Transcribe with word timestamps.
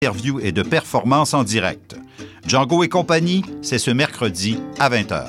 interview 0.00 0.38
et 0.38 0.52
de 0.52 0.62
performance 0.62 1.34
en 1.34 1.42
direct. 1.42 1.96
Django 2.46 2.84
et 2.84 2.88
compagnie, 2.88 3.44
c'est 3.62 3.78
ce 3.78 3.90
mercredi 3.90 4.60
à 4.78 4.88
20h. 4.90 5.26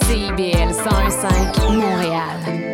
CIBL 0.00 0.72
101.5 0.72 1.76
Montréal. 1.76 2.72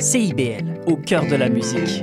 CIBL, 0.00 0.80
au 0.88 0.96
cœur 0.96 1.24
de 1.26 1.36
la 1.36 1.48
musique. 1.48 2.02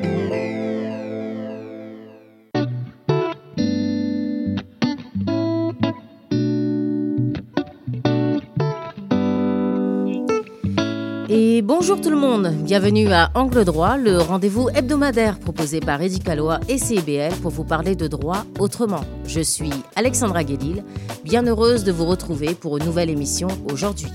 Bienvenue 12.70 13.12
à 13.12 13.32
Angle 13.34 13.66
Droit, 13.66 13.98
le 13.98 14.20
rendez-vous 14.20 14.70
hebdomadaire 14.70 15.40
proposé 15.40 15.80
par 15.80 16.04
Eddie 16.04 16.20
Calois 16.20 16.60
et 16.68 16.78
CIBL 16.78 17.34
pour 17.42 17.50
vous 17.50 17.64
parler 17.64 17.96
de 17.96 18.06
droit 18.06 18.46
autrement. 18.60 19.04
Je 19.26 19.42
suis 19.42 19.72
Alexandra 19.96 20.44
Guélil, 20.44 20.84
bien 21.24 21.42
heureuse 21.48 21.84
de 21.84 21.92
vous 21.92 22.06
retrouver 22.06 22.54
pour 22.54 22.78
une 22.78 22.86
nouvelle 22.86 23.10
émission 23.10 23.48
aujourd'hui. 23.72 24.12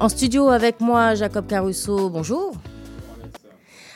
En 0.00 0.08
studio 0.08 0.48
avec 0.48 0.80
moi, 0.80 1.14
Jacob 1.14 1.46
Caruso, 1.46 2.10
bonjour. 2.10 2.56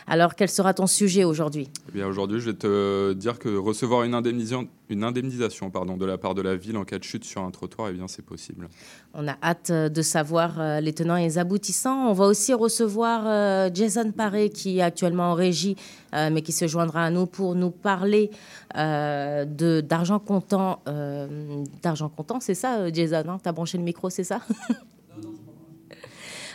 Alors, 0.07 0.37
quel 0.37 0.49
sera 0.49 0.73
ton 0.73 0.87
sujet 0.87 1.25
aujourd'hui? 1.25 1.69
Eh 1.95 2.05
aujourd'hui, 2.05 2.41
je 2.41 2.51
vais 2.51 2.57
te 2.57 3.13
dire 3.13 3.39
que 3.39 3.55
recevoir 3.55 4.03
une 4.03 4.15
indemnisation, 4.15 5.71
pardon, 5.71 5.99
de 5.99 6.07
la 6.07 6.17
part 6.17 6.35
de 6.35 6.41
la 6.41 6.57
ville 6.57 6.79
en 6.79 6.85
cas 6.85 6.99
de 6.99 7.05
chute 7.05 7.25
sur 7.25 7.43
un 7.43 7.51
trottoir, 7.51 7.89
eh 7.91 7.93
bien, 7.93 8.09
c'est 8.09 8.25
possible. 8.25 8.69
On 9.13 9.29
a 9.29 9.37
hâte 9.43 9.71
euh, 9.71 9.89
de 9.91 10.01
savoir 10.01 10.59
euh, 10.59 10.81
les 10.81 10.95
tenants 10.95 11.17
et 11.17 11.25
les 11.25 11.39
aboutissants. 11.39 12.09
On 12.09 12.15
va 12.15 12.25
aussi 12.25 12.55
recevoir 12.55 13.25
euh, 13.27 13.71
Jason 13.73 14.11
Paré, 14.11 14.49
qui 14.49 14.79
est 14.79 14.83
actuellement 14.83 15.33
en 15.33 15.35
régie, 15.35 15.77
mais 16.15 16.43
qui 16.43 16.53
se 16.53 16.67
joindra 16.67 17.05
à 17.05 17.11
nous 17.11 17.27
pour 17.27 17.55
nous 17.55 17.71
parler 17.71 18.31
de 18.75 19.81
d'argent 19.81 20.19
comptant. 20.19 20.83
d'argent 21.83 22.11
comptant, 22.11 22.39
c'est 22.41 22.55
ça, 22.55 22.91
Jason 22.93 23.23
hein? 23.29 23.39
Tu 23.43 23.49
as 23.49 23.53
branché 23.53 23.79
le 23.79 23.85
micro, 23.85 24.11
c'est 24.11 24.25
ça? 24.25 24.41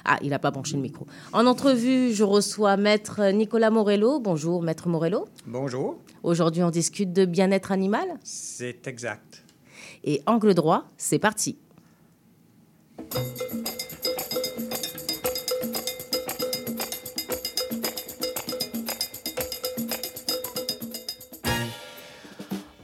Ah, 0.10 0.18
il 0.22 0.30
n'a 0.30 0.40
pas 0.40 0.52
branché 0.52 0.76
le 0.78 0.82
micro. 0.82 1.06
En 1.34 1.46
entrevue, 1.46 2.14
je 2.14 2.24
reçois 2.24 2.78
Maître 2.78 3.22
Nicolas 3.32 3.70
Morello. 3.70 4.20
Bonjour, 4.22 4.62
Maître 4.64 4.88
Morello. 4.88 5.28
Bonjour, 5.46 5.98
Aujourd'hui, 6.24 6.64
on 6.64 6.70
discute 6.72 7.12
de 7.14 7.26
bien-être 7.26 7.72
animal. 7.72 8.08
c'est 8.24 8.88
exact. 8.88 9.44
Et 10.04 10.22
angle 10.26 10.54
droit, 10.54 10.86
c'est 10.98 11.20
parti. 11.20 11.58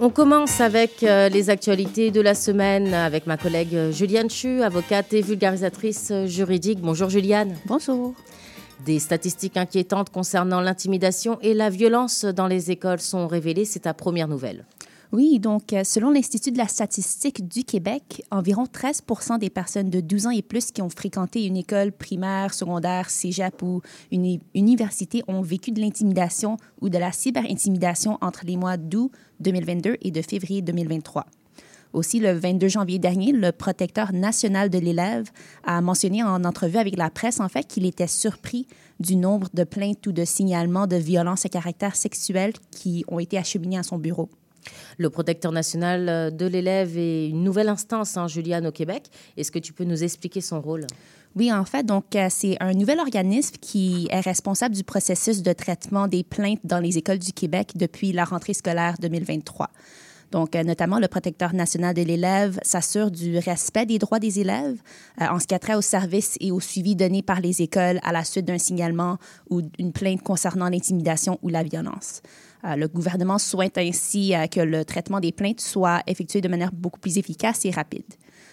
On 0.05 0.09
commence 0.09 0.59
avec 0.59 1.01
euh, 1.03 1.29
les 1.29 1.49
actualités 1.49 2.11
de 2.11 2.19
la 2.19 2.35
semaine 2.35 2.93
avec 2.93 3.25
ma 3.25 3.37
collègue 3.37 3.73
euh, 3.73 3.91
Juliane 3.93 4.29
Chu, 4.29 4.61
avocate 4.61 5.13
et 5.13 5.21
vulgarisatrice 5.21 6.09
euh, 6.11 6.27
juridique. 6.27 6.81
Bonjour 6.81 7.09
Juliane. 7.09 7.55
Bonjour. 7.67 8.13
Des 8.85 8.99
statistiques 8.99 9.55
inquiétantes 9.55 10.09
concernant 10.09 10.59
l'intimidation 10.59 11.39
et 11.41 11.53
la 11.53 11.69
violence 11.69 12.25
dans 12.25 12.47
les 12.47 12.69
écoles 12.69 12.99
sont 12.99 13.27
révélées. 13.27 13.63
C'est 13.63 13.79
ta 13.79 13.93
première 13.93 14.27
nouvelle. 14.27 14.65
Oui, 15.13 15.37
donc 15.37 15.73
euh, 15.73 15.83
selon 15.83 16.09
l'Institut 16.09 16.51
de 16.51 16.57
la 16.57 16.67
statistique 16.67 17.47
du 17.47 17.63
Québec, 17.63 18.23
environ 18.31 18.65
13 18.65 19.03
des 19.39 19.51
personnes 19.51 19.91
de 19.91 19.99
12 20.01 20.25
ans 20.25 20.31
et 20.31 20.41
plus 20.41 20.71
qui 20.71 20.81
ont 20.81 20.89
fréquenté 20.89 21.45
une 21.45 21.55
école 21.55 21.91
primaire, 21.91 22.51
secondaire, 22.51 23.11
cégep 23.11 23.61
ou 23.61 23.81
une 24.11 24.25
uni- 24.25 24.41
université 24.55 25.21
ont 25.27 25.43
vécu 25.43 25.71
de 25.71 25.79
l'intimidation 25.79 26.57
ou 26.81 26.89
de 26.89 26.97
la 26.97 27.11
cyberintimidation 27.11 28.17
entre 28.21 28.41
les 28.43 28.57
mois 28.57 28.75
d'août 28.77 29.11
2022 29.39 29.97
et 30.01 30.09
de 30.09 30.21
février 30.23 30.63
2023. 30.63 31.27
Aussi, 31.93 32.19
le 32.19 32.33
22 32.33 32.67
janvier 32.67 32.97
dernier, 32.97 33.33
le 33.33 33.51
protecteur 33.51 34.13
national 34.13 34.71
de 34.71 34.79
l'élève 34.79 35.29
a 35.63 35.79
mentionné 35.81 36.23
en 36.23 36.43
entrevue 36.43 36.79
avec 36.79 36.97
la 36.97 37.11
presse, 37.11 37.39
en 37.39 37.49
fait, 37.49 37.67
qu'il 37.67 37.85
était 37.85 38.07
surpris 38.07 38.65
du 38.99 39.15
nombre 39.15 39.47
de 39.53 39.63
plaintes 39.63 40.07
ou 40.07 40.11
de 40.11 40.25
signalements 40.25 40.87
de 40.87 40.95
violences 40.95 41.45
à 41.45 41.49
caractère 41.49 41.95
sexuel 41.95 42.53
qui 42.71 43.05
ont 43.09 43.19
été 43.19 43.37
acheminés 43.37 43.77
à 43.77 43.83
son 43.83 43.99
bureau. 43.99 44.27
Le 44.97 45.09
protecteur 45.09 45.51
national 45.51 46.09
euh, 46.09 46.29
de 46.29 46.45
l'élève 46.45 46.97
est 46.97 47.29
une 47.29 47.43
nouvelle 47.43 47.69
instance, 47.69 48.17
hein, 48.17 48.27
Juliane, 48.27 48.67
au 48.67 48.71
Québec. 48.71 49.07
Est-ce 49.37 49.51
que 49.51 49.59
tu 49.59 49.73
peux 49.73 49.83
nous 49.83 50.03
expliquer 50.03 50.41
son 50.41 50.61
rôle? 50.61 50.85
Oui, 51.35 51.51
en 51.51 51.65
fait, 51.65 51.83
donc 51.85 52.15
euh, 52.15 52.27
c'est 52.29 52.57
un 52.59 52.73
nouvel 52.73 52.99
organisme 52.99 53.55
qui 53.59 54.07
est 54.11 54.19
responsable 54.19 54.75
du 54.75 54.83
processus 54.83 55.41
de 55.41 55.51
traitement 55.53 56.07
des 56.07 56.23
plaintes 56.23 56.59
dans 56.63 56.79
les 56.79 56.97
écoles 56.97 57.19
du 57.19 57.33
Québec 57.33 57.71
depuis 57.75 58.11
la 58.11 58.23
rentrée 58.23 58.53
scolaire 58.53 58.95
2023. 59.01 59.69
Donc, 60.31 60.55
euh, 60.55 60.63
notamment, 60.63 60.99
le 60.99 61.07
protecteur 61.07 61.53
national 61.53 61.93
de 61.93 62.01
l'élève 62.01 62.59
s'assure 62.63 63.11
du 63.11 63.37
respect 63.37 63.85
des 63.85 63.99
droits 63.99 64.19
des 64.19 64.39
élèves 64.39 64.81
en 65.19 65.39
ce 65.39 65.45
qui 65.45 65.53
a 65.53 65.59
trait 65.59 65.75
au 65.75 65.81
service 65.81 66.37
et 66.39 66.51
au 66.51 66.59
suivi 66.59 66.95
donné 66.95 67.21
par 67.21 67.39
les 67.39 67.61
écoles 67.61 67.99
à 68.01 68.11
la 68.11 68.23
suite 68.23 68.45
d'un 68.45 68.57
signalement 68.57 69.17
ou 69.51 69.61
d'une 69.61 69.91
plainte 69.91 70.23
concernant 70.23 70.69
l'intimidation 70.69 71.37
ou 71.43 71.49
la 71.49 71.61
violence. 71.61 72.23
Euh, 72.65 72.75
le 72.75 72.87
gouvernement 72.87 73.39
souhaite 73.39 73.77
ainsi 73.77 74.33
euh, 74.33 74.47
que 74.47 74.61
le 74.61 74.85
traitement 74.85 75.19
des 75.19 75.31
plaintes 75.31 75.59
soit 75.59 76.01
effectué 76.07 76.41
de 76.41 76.47
manière 76.47 76.71
beaucoup 76.71 76.99
plus 76.99 77.17
efficace 77.17 77.65
et 77.65 77.71
rapide. 77.71 78.05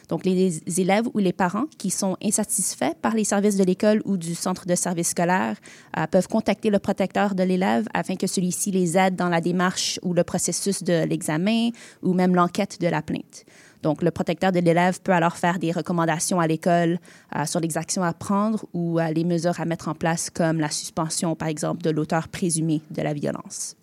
Donc, 0.08 0.24
les 0.24 0.60
élèves 0.80 1.06
ou 1.14 1.18
les 1.18 1.32
parents 1.32 1.66
qui 1.78 1.90
sont 1.90 2.16
insatisfaits 2.20 2.94
par 3.00 3.14
les 3.14 3.22
services 3.22 3.56
de 3.56 3.62
l'école 3.62 4.02
ou 4.04 4.16
du 4.16 4.34
centre 4.34 4.66
de 4.66 4.74
service 4.74 5.10
scolaire 5.10 5.56
euh, 5.96 6.06
peuvent 6.08 6.26
contacter 6.26 6.68
le 6.68 6.80
protecteur 6.80 7.36
de 7.36 7.44
l'élève 7.44 7.86
afin 7.94 8.16
que 8.16 8.26
celui-ci 8.26 8.72
les 8.72 8.98
aide 8.98 9.14
dans 9.14 9.28
la 9.28 9.40
démarche 9.40 10.00
ou 10.02 10.12
le 10.12 10.24
processus 10.24 10.82
de 10.82 11.04
l'examen 11.04 11.70
ou 12.02 12.12
même 12.12 12.34
l'enquête 12.34 12.80
de 12.80 12.88
la 12.88 13.02
plainte. 13.02 13.44
Donc, 13.84 14.02
le 14.02 14.10
protecteur 14.10 14.50
de 14.50 14.58
l'élève 14.58 15.00
peut 15.00 15.12
alors 15.12 15.36
faire 15.36 15.60
des 15.60 15.70
recommandations 15.70 16.40
à 16.40 16.48
l'école 16.48 16.98
euh, 17.36 17.46
sur 17.46 17.60
les 17.60 17.78
actions 17.78 18.02
à 18.02 18.12
prendre 18.12 18.66
ou 18.74 18.98
les 18.98 19.24
mesures 19.24 19.60
à 19.60 19.64
mettre 19.64 19.86
en 19.86 19.94
place, 19.94 20.28
comme 20.28 20.58
la 20.58 20.70
suspension, 20.70 21.36
par 21.36 21.46
exemple, 21.46 21.82
de 21.82 21.90
l'auteur 21.90 22.26
présumé 22.26 22.82
de 22.90 23.00
la 23.00 23.14
violence. 23.14 23.76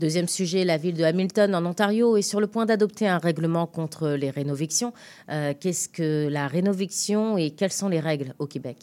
Deuxième 0.00 0.28
sujet, 0.28 0.64
la 0.64 0.76
ville 0.76 0.94
de 0.94 1.02
Hamilton, 1.02 1.56
en 1.56 1.66
Ontario, 1.66 2.16
est 2.16 2.22
sur 2.22 2.38
le 2.40 2.46
point 2.46 2.66
d'adopter 2.66 3.08
un 3.08 3.18
règlement 3.18 3.66
contre 3.66 4.10
les 4.10 4.30
rénovictions. 4.30 4.92
Euh, 5.28 5.54
Qu'est-ce 5.58 5.88
que 5.88 6.28
la 6.28 6.46
rénoviction 6.46 7.36
et 7.36 7.50
quelles 7.50 7.72
sont 7.72 7.88
les 7.88 7.98
règles 7.98 8.32
au 8.38 8.46
Québec? 8.46 8.76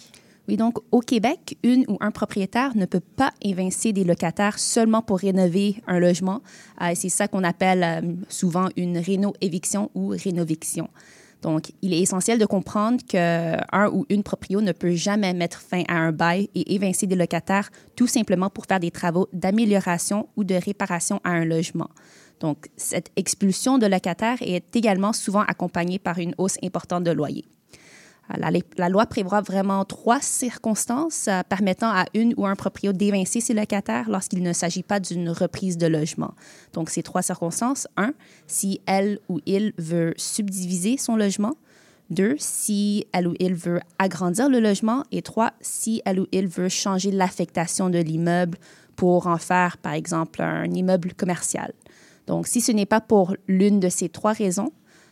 Oui, 0.49 0.57
donc 0.57 0.77
au 0.91 0.99
Québec, 0.99 1.57
une 1.63 1.85
ou 1.87 1.97
un 2.01 2.11
propriétaire 2.11 2.75
ne 2.75 2.85
peut 2.85 2.99
pas 2.99 3.31
évincer 3.41 3.93
des 3.93 4.03
locataires 4.03 4.59
seulement 4.59 5.01
pour 5.01 5.19
rénover 5.19 5.77
un 5.87 5.99
logement. 5.99 6.41
Euh, 6.81 6.91
c'est 6.95 7.07
ça 7.07 7.29
qu'on 7.29 7.45
appelle 7.45 7.83
euh, 7.83 8.01
souvent 8.27 8.67
une 8.75 8.97
réno-éviction 8.97 9.91
ou 9.95 10.09
rénoviction. 10.09 10.89
Donc, 11.45 11.71
il 11.83 11.93
est 11.93 11.99
essentiel 11.99 12.39
de 12.39 12.45
comprendre 12.47 13.03
qu'un 13.07 13.87
ou 13.91 14.07
une 14.09 14.23
proprio 14.23 14.61
ne 14.61 14.71
peut 14.71 14.95
jamais 14.95 15.31
mettre 15.31 15.61
fin 15.61 15.83
à 15.87 15.93
un 15.93 16.11
bail 16.11 16.49
et 16.55 16.73
évincer 16.73 17.05
des 17.05 17.15
locataires 17.15 17.69
tout 17.95 18.07
simplement 18.07 18.49
pour 18.49 18.65
faire 18.65 18.79
des 18.79 18.89
travaux 18.89 19.29
d'amélioration 19.31 20.27
ou 20.37 20.43
de 20.43 20.55
réparation 20.55 21.21
à 21.23 21.29
un 21.29 21.45
logement. 21.45 21.91
Donc, 22.39 22.65
cette 22.77 23.11
expulsion 23.15 23.77
de 23.77 23.85
locataires 23.85 24.39
est 24.41 24.75
également 24.75 25.13
souvent 25.13 25.41
accompagnée 25.41 25.99
par 25.99 26.17
une 26.17 26.33
hausse 26.39 26.57
importante 26.63 27.03
de 27.03 27.11
loyer. 27.11 27.45
La, 28.29 28.49
la 28.77 28.89
loi 28.89 29.05
prévoit 29.05 29.41
vraiment 29.41 29.85
trois 29.85 30.19
circonstances 30.19 31.27
euh, 31.27 31.41
permettant 31.47 31.89
à 31.89 32.05
une 32.13 32.33
ou 32.37 32.45
un 32.45 32.55
proprio 32.55 32.91
d'évincer 32.91 33.39
ses 33.39 33.53
locataires 33.53 34.09
lorsqu'il 34.09 34.41
ne 34.41 34.51
s'agit 34.51 34.83
pas 34.83 34.99
d'une 34.99 35.29
reprise 35.29 35.77
de 35.77 35.87
logement. 35.87 36.33
Donc, 36.73 36.89
ces 36.89 37.03
trois 37.03 37.21
circonstances. 37.21 37.87
Un, 37.97 38.13
si 38.47 38.81
elle 38.87 39.19
ou 39.29 39.39
il 39.45 39.73
veut 39.77 40.13
subdiviser 40.17 40.97
son 40.97 41.15
logement. 41.15 41.53
Deux, 42.09 42.35
si 42.37 43.05
elle 43.13 43.27
ou 43.27 43.35
il 43.39 43.53
veut 43.53 43.79
agrandir 43.99 44.49
le 44.49 44.59
logement. 44.59 45.03
Et 45.11 45.21
trois, 45.21 45.53
si 45.61 46.01
elle 46.05 46.19
ou 46.19 46.27
il 46.31 46.47
veut 46.47 46.69
changer 46.69 47.11
l'affectation 47.11 47.89
de 47.89 47.99
l'immeuble 47.99 48.57
pour 48.95 49.27
en 49.27 49.37
faire, 49.37 49.77
par 49.77 49.93
exemple, 49.93 50.41
un 50.41 50.71
immeuble 50.71 51.13
commercial. 51.13 51.73
Donc, 52.27 52.47
si 52.47 52.61
ce 52.61 52.71
n'est 52.71 52.85
pas 52.87 53.01
pour 53.01 53.35
l'une 53.47 53.79
de 53.79 53.89
ces 53.89 54.09
trois 54.09 54.33
raisons, 54.33 54.71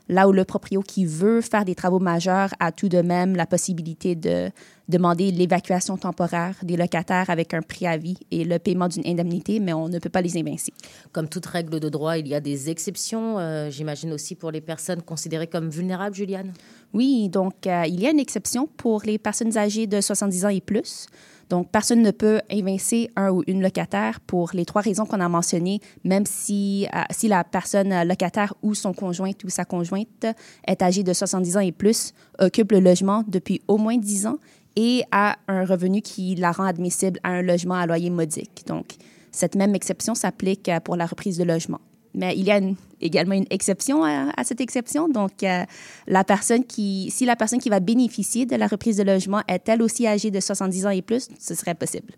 là 0.09 0.27
où 0.27 0.31
le 0.31 0.43
proprio 0.43 0.81
qui 0.81 1.05
veut 1.05 1.41
faire 1.41 1.65
des 1.65 1.75
travaux 1.75 1.99
majeurs 1.99 2.49
a 2.59 2.71
tout 2.71 2.89
de 2.89 3.01
même 3.01 3.35
la 3.35 3.45
possibilité 3.45 4.15
de 4.15 4.49
demander 4.89 5.31
l'évacuation 5.31 5.97
temporaire 5.97 6.55
des 6.63 6.75
locataires 6.75 7.29
avec 7.29 7.53
un 7.53 7.61
préavis 7.61 8.17
et 8.31 8.43
le 8.43 8.59
paiement 8.59 8.87
d'une 8.87 9.07
indemnité, 9.07 9.59
mais 9.59 9.71
on 9.73 9.87
ne 9.87 9.99
peut 9.99 10.09
pas 10.09 10.21
les 10.21 10.37
évincer. 10.37 10.73
Comme 11.13 11.29
toute 11.29 11.45
règle 11.45 11.79
de 11.79 11.89
droit, 11.89 12.17
il 12.17 12.27
y 12.27 12.35
a 12.35 12.41
des 12.41 12.69
exceptions, 12.69 13.39
euh, 13.39 13.69
j'imagine 13.69 14.11
aussi 14.11 14.35
pour 14.35 14.51
les 14.51 14.61
personnes 14.61 15.01
considérées 15.01 15.47
comme 15.47 15.69
vulnérables, 15.69 16.15
Juliane 16.15 16.51
Oui, 16.93 17.29
donc 17.29 17.65
euh, 17.65 17.83
il 17.87 18.01
y 18.01 18.07
a 18.07 18.11
une 18.11 18.19
exception 18.19 18.67
pour 18.77 19.03
les 19.05 19.17
personnes 19.17 19.57
âgées 19.57 19.87
de 19.87 20.01
70 20.01 20.45
ans 20.45 20.49
et 20.49 20.61
plus. 20.61 21.07
Donc, 21.49 21.69
personne 21.69 22.01
ne 22.01 22.11
peut 22.11 22.41
évincer 22.49 23.09
un 23.15 23.31
ou 23.31 23.43
une 23.47 23.61
locataire 23.61 24.19
pour 24.19 24.51
les 24.53 24.65
trois 24.65 24.81
raisons 24.81 25.05
qu'on 25.05 25.19
a 25.19 25.29
mentionnées, 25.29 25.79
même 26.03 26.25
si, 26.25 26.87
euh, 26.93 27.27
la 27.27 27.43
personne 27.43 28.03
locataire 28.03 28.53
ou 28.61 28.73
son 28.73 28.93
conjoint 28.93 29.31
ou 29.43 29.49
sa 29.49 29.65
conjointe 29.65 30.25
est 30.67 30.81
âgée 30.81 31.03
de 31.03 31.13
70 31.13 31.57
ans 31.57 31.61
et 31.61 31.71
plus, 31.71 32.13
occupe 32.39 32.71
le 32.71 32.79
logement 32.79 33.23
depuis 33.27 33.61
au 33.67 33.77
moins 33.77 33.97
10 33.97 34.27
ans 34.27 34.37
et 34.75 35.03
a 35.11 35.37
un 35.47 35.65
revenu 35.65 36.01
qui 36.01 36.35
la 36.35 36.51
rend 36.51 36.65
admissible 36.65 37.19
à 37.23 37.29
un 37.29 37.41
logement 37.41 37.75
à 37.75 37.85
loyer 37.85 38.09
modique. 38.09 38.63
Donc, 38.67 38.95
cette 39.31 39.55
même 39.55 39.75
exception 39.75 40.15
s'applique 40.15 40.69
euh, 40.69 40.79
pour 40.79 40.95
la 40.95 41.05
reprise 41.05 41.37
de 41.37 41.43
logement. 41.43 41.79
Mais 42.15 42.35
il 42.37 42.45
y 42.45 42.51
a 42.51 42.59
également 43.01 43.35
une 43.35 43.47
exception 43.49 44.03
à, 44.03 44.43
cette 44.43 44.61
exception. 44.61 45.09
Donc, 45.09 45.43
euh, 45.43 45.63
si 46.05 47.25
la 47.25 47.35
personne 47.35 47.59
qui 47.59 47.69
va 47.69 47.79
bénéficier 47.79 48.45
de 48.45 48.55
la 48.55 48.67
reprise 48.67 48.97
de 48.97 49.03
logement 49.03 49.41
est 49.47 49.67
elle 49.67 49.81
aussi 49.81 50.07
âgée 50.07 50.31
de 50.31 50.39
70 50.39 50.85
ans 50.85 50.89
et 50.91 51.01
plus, 51.01 51.29
ce 51.39 51.55
serait 51.55 51.75
possible. 51.75 52.13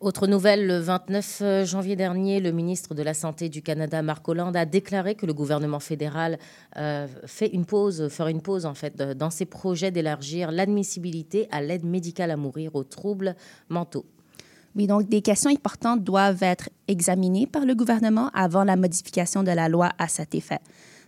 Autre 0.00 0.26
nouvelle, 0.26 0.66
le 0.66 0.78
29 0.78 1.38
euh, 1.40 1.64
janvier 1.64 1.96
dernier, 1.96 2.38
le 2.38 2.52
ministre 2.52 2.94
de 2.94 3.02
la 3.02 3.14
Santé 3.14 3.48
du 3.48 3.62
Canada, 3.62 4.02
Marc 4.02 4.28
Hollande, 4.28 4.54
a 4.54 4.66
déclaré 4.66 5.14
que 5.14 5.24
le 5.24 5.32
gouvernement 5.32 5.80
fédéral 5.80 6.38
euh, 6.76 7.06
fait 7.24 7.48
une 7.48 7.64
pause, 7.64 8.08
fera 8.08 8.30
une 8.30 8.42
pause 8.42 8.66
en 8.66 8.74
fait 8.74 8.94
dans 8.94 9.30
ses 9.30 9.46
projets 9.46 9.90
d'élargir 9.90 10.52
l'admissibilité 10.52 11.48
à 11.50 11.62
l'aide 11.62 11.86
médicale 11.86 12.30
à 12.30 12.36
mourir 12.36 12.74
aux 12.74 12.84
troubles 12.84 13.36
mentaux. 13.70 14.04
Oui, 14.76 14.86
donc 14.86 15.08
des 15.08 15.22
questions 15.22 15.50
importantes 15.50 16.04
doivent 16.04 16.42
être 16.42 16.68
examinées 16.86 17.46
par 17.46 17.64
le 17.64 17.74
gouvernement 17.74 18.30
avant 18.34 18.62
la 18.62 18.76
modification 18.76 19.42
de 19.42 19.50
la 19.50 19.70
loi 19.70 19.90
à 19.98 20.06
cet 20.06 20.34
effet. 20.34 20.60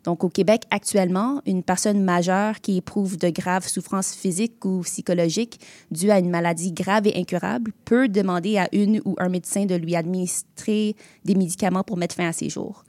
Donc, 0.05 0.25
au 0.25 0.31
Québec, 0.31 0.63
actuellement, 0.71 1.43
une 1.45 1.63
personne 1.63 2.03
majeure 2.03 2.61
qui 2.61 2.79
éprouve 2.79 3.19
de 3.19 3.29
graves 3.29 3.67
souffrances 3.67 4.15
physiques 4.15 4.65
ou 4.65 4.81
psychologiques 4.81 5.61
dues 5.91 6.11
à 6.11 6.19
une 6.19 6.31
maladie 6.31 6.73
grave 6.73 7.07
et 7.07 7.19
incurable 7.19 7.73
peut 7.85 8.09
demander 8.09 8.57
à 8.57 8.69
une 8.73 9.03
ou 9.05 9.17
un 9.19 9.29
médecin 9.29 9.67
de 9.67 9.75
lui 9.75 9.97
administrer 9.97 10.97
des 11.27 11.35
médicaments 11.35 11.83
pour 11.83 11.99
mettre 11.99 12.15
fin 12.15 12.29
à 12.29 12.33
ses 12.33 12.49
jours. 12.49 12.85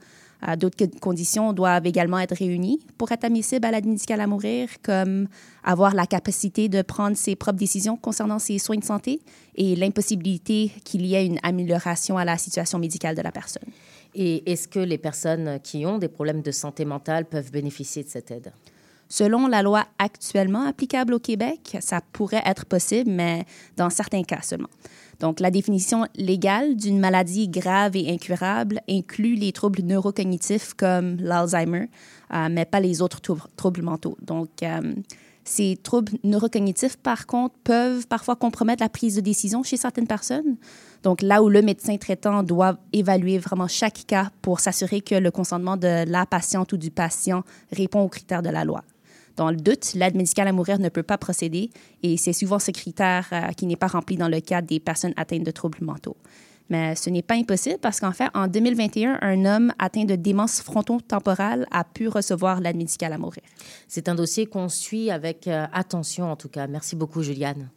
Euh, 0.48 0.56
d'autres 0.56 0.86
conditions 1.00 1.52
doivent 1.52 1.86
également 1.86 2.18
être 2.18 2.36
réunies 2.36 2.80
pour 2.98 3.12
être 3.12 3.24
admissible 3.24 3.64
à 3.66 3.70
l'aide 3.70 3.86
médicale 3.86 4.20
à 4.20 4.26
mourir, 4.26 4.68
comme 4.82 5.28
avoir 5.64 5.94
la 5.94 6.06
capacité 6.06 6.68
de 6.68 6.82
prendre 6.82 7.16
ses 7.16 7.36
propres 7.36 7.58
décisions 7.58 7.96
concernant 7.96 8.38
ses 8.38 8.58
soins 8.58 8.78
de 8.78 8.84
santé 8.84 9.20
et 9.54 9.76
l'impossibilité 9.76 10.72
qu'il 10.84 11.04
y 11.06 11.14
ait 11.14 11.26
une 11.26 11.38
amélioration 11.42 12.16
à 12.16 12.24
la 12.24 12.38
situation 12.38 12.78
médicale 12.78 13.16
de 13.16 13.22
la 13.22 13.32
personne. 13.32 13.68
Et 14.14 14.50
est-ce 14.50 14.66
que 14.66 14.80
les 14.80 14.98
personnes 14.98 15.60
qui 15.62 15.86
ont 15.86 15.98
des 15.98 16.08
problèmes 16.08 16.42
de 16.42 16.50
santé 16.50 16.84
mentale 16.84 17.26
peuvent 17.26 17.52
bénéficier 17.52 18.02
de 18.02 18.08
cette 18.08 18.30
aide? 18.30 18.52
Selon 19.08 19.48
la 19.48 19.62
loi 19.62 19.86
actuellement 19.98 20.66
applicable 20.66 21.14
au 21.14 21.18
Québec, 21.18 21.76
ça 21.80 22.00
pourrait 22.12 22.42
être 22.46 22.64
possible, 22.64 23.10
mais 23.10 23.44
dans 23.76 23.90
certains 23.90 24.22
cas 24.22 24.40
seulement. 24.40 24.68
Donc, 25.20 25.38
la 25.38 25.50
définition 25.50 26.06
légale 26.16 26.76
d'une 26.76 26.98
maladie 26.98 27.48
grave 27.48 27.94
et 27.94 28.10
incurable 28.10 28.80
inclut 28.88 29.34
les 29.34 29.52
troubles 29.52 29.82
neurocognitifs 29.82 30.72
comme 30.74 31.16
l'Alzheimer, 31.16 31.88
euh, 32.32 32.48
mais 32.50 32.64
pas 32.64 32.80
les 32.80 33.02
autres 33.02 33.20
troubles 33.20 33.82
mentaux. 33.82 34.16
Donc, 34.22 34.48
euh, 34.62 34.94
ces 35.44 35.76
troubles 35.82 36.12
neurocognitifs, 36.24 36.96
par 36.96 37.26
contre, 37.26 37.54
peuvent 37.64 38.06
parfois 38.06 38.34
compromettre 38.34 38.82
la 38.82 38.88
prise 38.88 39.16
de 39.16 39.20
décision 39.20 39.62
chez 39.62 39.76
certaines 39.76 40.06
personnes. 40.06 40.56
Donc, 41.02 41.20
là 41.20 41.42
où 41.42 41.50
le 41.50 41.60
médecin 41.60 41.96
traitant 41.98 42.42
doit 42.42 42.78
évaluer 42.92 43.38
vraiment 43.38 43.68
chaque 43.68 44.06
cas 44.06 44.30
pour 44.40 44.60
s'assurer 44.60 45.02
que 45.02 45.14
le 45.14 45.30
consentement 45.30 45.76
de 45.76 46.10
la 46.10 46.24
patiente 46.24 46.72
ou 46.72 46.76
du 46.78 46.90
patient 46.90 47.42
répond 47.72 48.00
aux 48.00 48.08
critères 48.08 48.42
de 48.42 48.50
la 48.50 48.64
loi. 48.64 48.84
Dans 49.36 49.50
le 49.50 49.56
doute, 49.56 49.94
l'aide 49.94 50.16
médicale 50.16 50.48
à 50.48 50.52
mourir 50.52 50.78
ne 50.78 50.88
peut 50.88 51.02
pas 51.02 51.18
procéder 51.18 51.70
et 52.02 52.16
c'est 52.16 52.32
souvent 52.32 52.58
ce 52.58 52.70
critère 52.70 53.28
euh, 53.32 53.48
qui 53.52 53.66
n'est 53.66 53.76
pas 53.76 53.86
rempli 53.86 54.16
dans 54.16 54.28
le 54.28 54.40
cas 54.40 54.62
des 54.62 54.80
personnes 54.80 55.14
atteintes 55.16 55.44
de 55.44 55.50
troubles 55.50 55.78
mentaux. 55.82 56.16
Mais 56.68 56.94
ce 56.94 57.10
n'est 57.10 57.22
pas 57.22 57.34
impossible 57.34 57.78
parce 57.80 57.98
qu'en 57.98 58.12
fait, 58.12 58.28
en 58.32 58.46
2021, 58.46 59.18
un 59.22 59.44
homme 59.44 59.72
atteint 59.78 60.04
de 60.04 60.14
démence 60.14 60.62
frontotemporale 60.62 61.66
a 61.72 61.82
pu 61.82 62.06
recevoir 62.06 62.60
l'aide 62.60 62.76
médicale 62.76 63.12
à 63.12 63.18
mourir. 63.18 63.42
C'est 63.88 64.08
un 64.08 64.14
dossier 64.14 64.46
qu'on 64.46 64.68
suit 64.68 65.10
avec 65.10 65.48
euh, 65.48 65.66
attention 65.72 66.30
en 66.30 66.36
tout 66.36 66.48
cas. 66.48 66.68
Merci 66.68 66.94
beaucoup, 66.94 67.22
Juliane. 67.22 67.70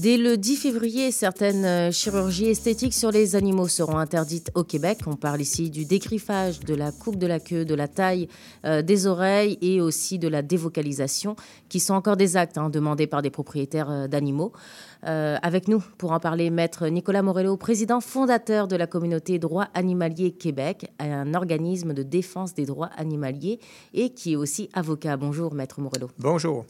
Dès 0.00 0.16
le 0.16 0.36
10 0.36 0.56
février, 0.56 1.10
certaines 1.10 1.64
euh, 1.64 1.90
chirurgies 1.90 2.50
esthétiques 2.50 2.94
sur 2.94 3.10
les 3.10 3.34
animaux 3.34 3.66
seront 3.66 3.98
interdites 3.98 4.52
au 4.54 4.62
Québec. 4.62 5.00
On 5.06 5.16
parle 5.16 5.40
ici 5.40 5.70
du 5.70 5.86
dégriffage, 5.86 6.60
de 6.60 6.76
la 6.76 6.92
coupe 6.92 7.16
de 7.16 7.26
la 7.26 7.40
queue, 7.40 7.64
de 7.64 7.74
la 7.74 7.88
taille 7.88 8.28
euh, 8.64 8.80
des 8.80 9.08
oreilles 9.08 9.58
et 9.60 9.80
aussi 9.80 10.20
de 10.20 10.28
la 10.28 10.42
dévocalisation, 10.42 11.34
qui 11.68 11.80
sont 11.80 11.94
encore 11.94 12.16
des 12.16 12.36
actes 12.36 12.58
hein, 12.58 12.70
demandés 12.70 13.08
par 13.08 13.22
des 13.22 13.30
propriétaires 13.30 13.90
euh, 13.90 14.06
d'animaux. 14.06 14.52
avec 15.02 15.66
nous, 15.66 15.82
pour 15.96 16.12
en 16.12 16.20
parler, 16.20 16.50
maître 16.50 16.86
Nicolas 16.86 17.22
Morello, 17.22 17.56
président 17.56 18.00
fondateur 18.00 18.68
de 18.68 18.76
la 18.76 18.86
communauté 18.86 19.40
Droits 19.40 19.68
Animaliers 19.74 20.30
Québec, 20.30 20.92
un 21.00 21.34
organisme 21.34 21.92
de 21.92 22.04
défense 22.04 22.54
des 22.54 22.66
droits 22.66 22.90
animaliers 22.96 23.58
et 23.94 24.10
qui 24.10 24.34
est 24.34 24.36
aussi 24.36 24.68
avocat. 24.74 25.16
Bonjour, 25.16 25.54
maître 25.54 25.80
Morello. 25.80 26.08
Bonjour. 26.18 26.66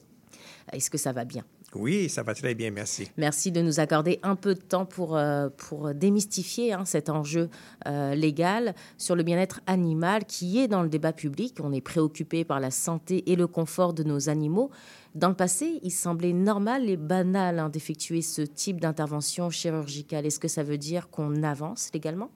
Est-ce 0.73 0.89
que 0.89 0.99
ça 0.99 1.13
va 1.13 1.25
bien? 1.27 1.45
Oui, 1.75 2.09
ça 2.09 2.23
va 2.23 2.35
très 2.35 2.55
bien, 2.55 2.71
merci. 2.71 3.11
Merci 3.19 3.53
de 3.53 3.61
nous 3.61 3.79
accorder 3.79 4.19
un 4.23 4.37
peu 4.37 4.55
de 4.55 4.61
temps 4.61 4.87
pour, 4.87 5.17
euh, 5.17 5.51
pour 5.55 5.93
démystifier 5.93 6.73
hein, 6.73 6.87
cet 6.87 7.11
enjeu 7.11 7.51
euh, 7.87 8.15
légal 8.15 8.75
sur 8.97 9.15
le 9.15 9.23
bien-être 9.23 9.61
animal 9.67 10.25
qui 10.25 10.61
est 10.61 10.69
dans 10.69 10.83
le 10.83 10.89
débat 10.89 11.13
public. 11.13 11.59
On 11.63 11.73
est 11.73 11.83
préoccupé 11.83 12.45
par 12.45 12.59
la 12.59 12.71
santé 12.71 13.31
et 13.31 13.37
le 13.37 13.47
confort 13.47 13.93
de 13.93 14.03
nos 14.03 14.31
animaux. 14.31 14.71
Dans 15.15 15.29
le 15.29 15.35
passé, 15.35 15.79
il 15.83 15.91
semblait 15.91 16.33
normal 16.33 16.89
et 16.89 16.97
banal 16.97 17.59
hein, 17.59 17.69
d'effectuer 17.69 18.23
ce 18.23 18.41
type 18.41 18.81
d'intervention 18.81 19.51
chirurgicale. 19.51 20.25
Est-ce 20.25 20.41
que 20.41 20.49
ça 20.49 20.63
veut 20.63 20.79
dire 20.79 21.11
qu'on 21.11 21.43
avance 21.43 21.91
légalement? 21.93 22.31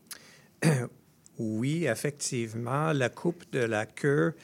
oui, 1.38 1.86
effectivement. 1.86 2.92
La 2.92 3.08
coupe 3.08 3.50
de 3.50 3.60
la 3.60 3.86
queue 3.86 4.34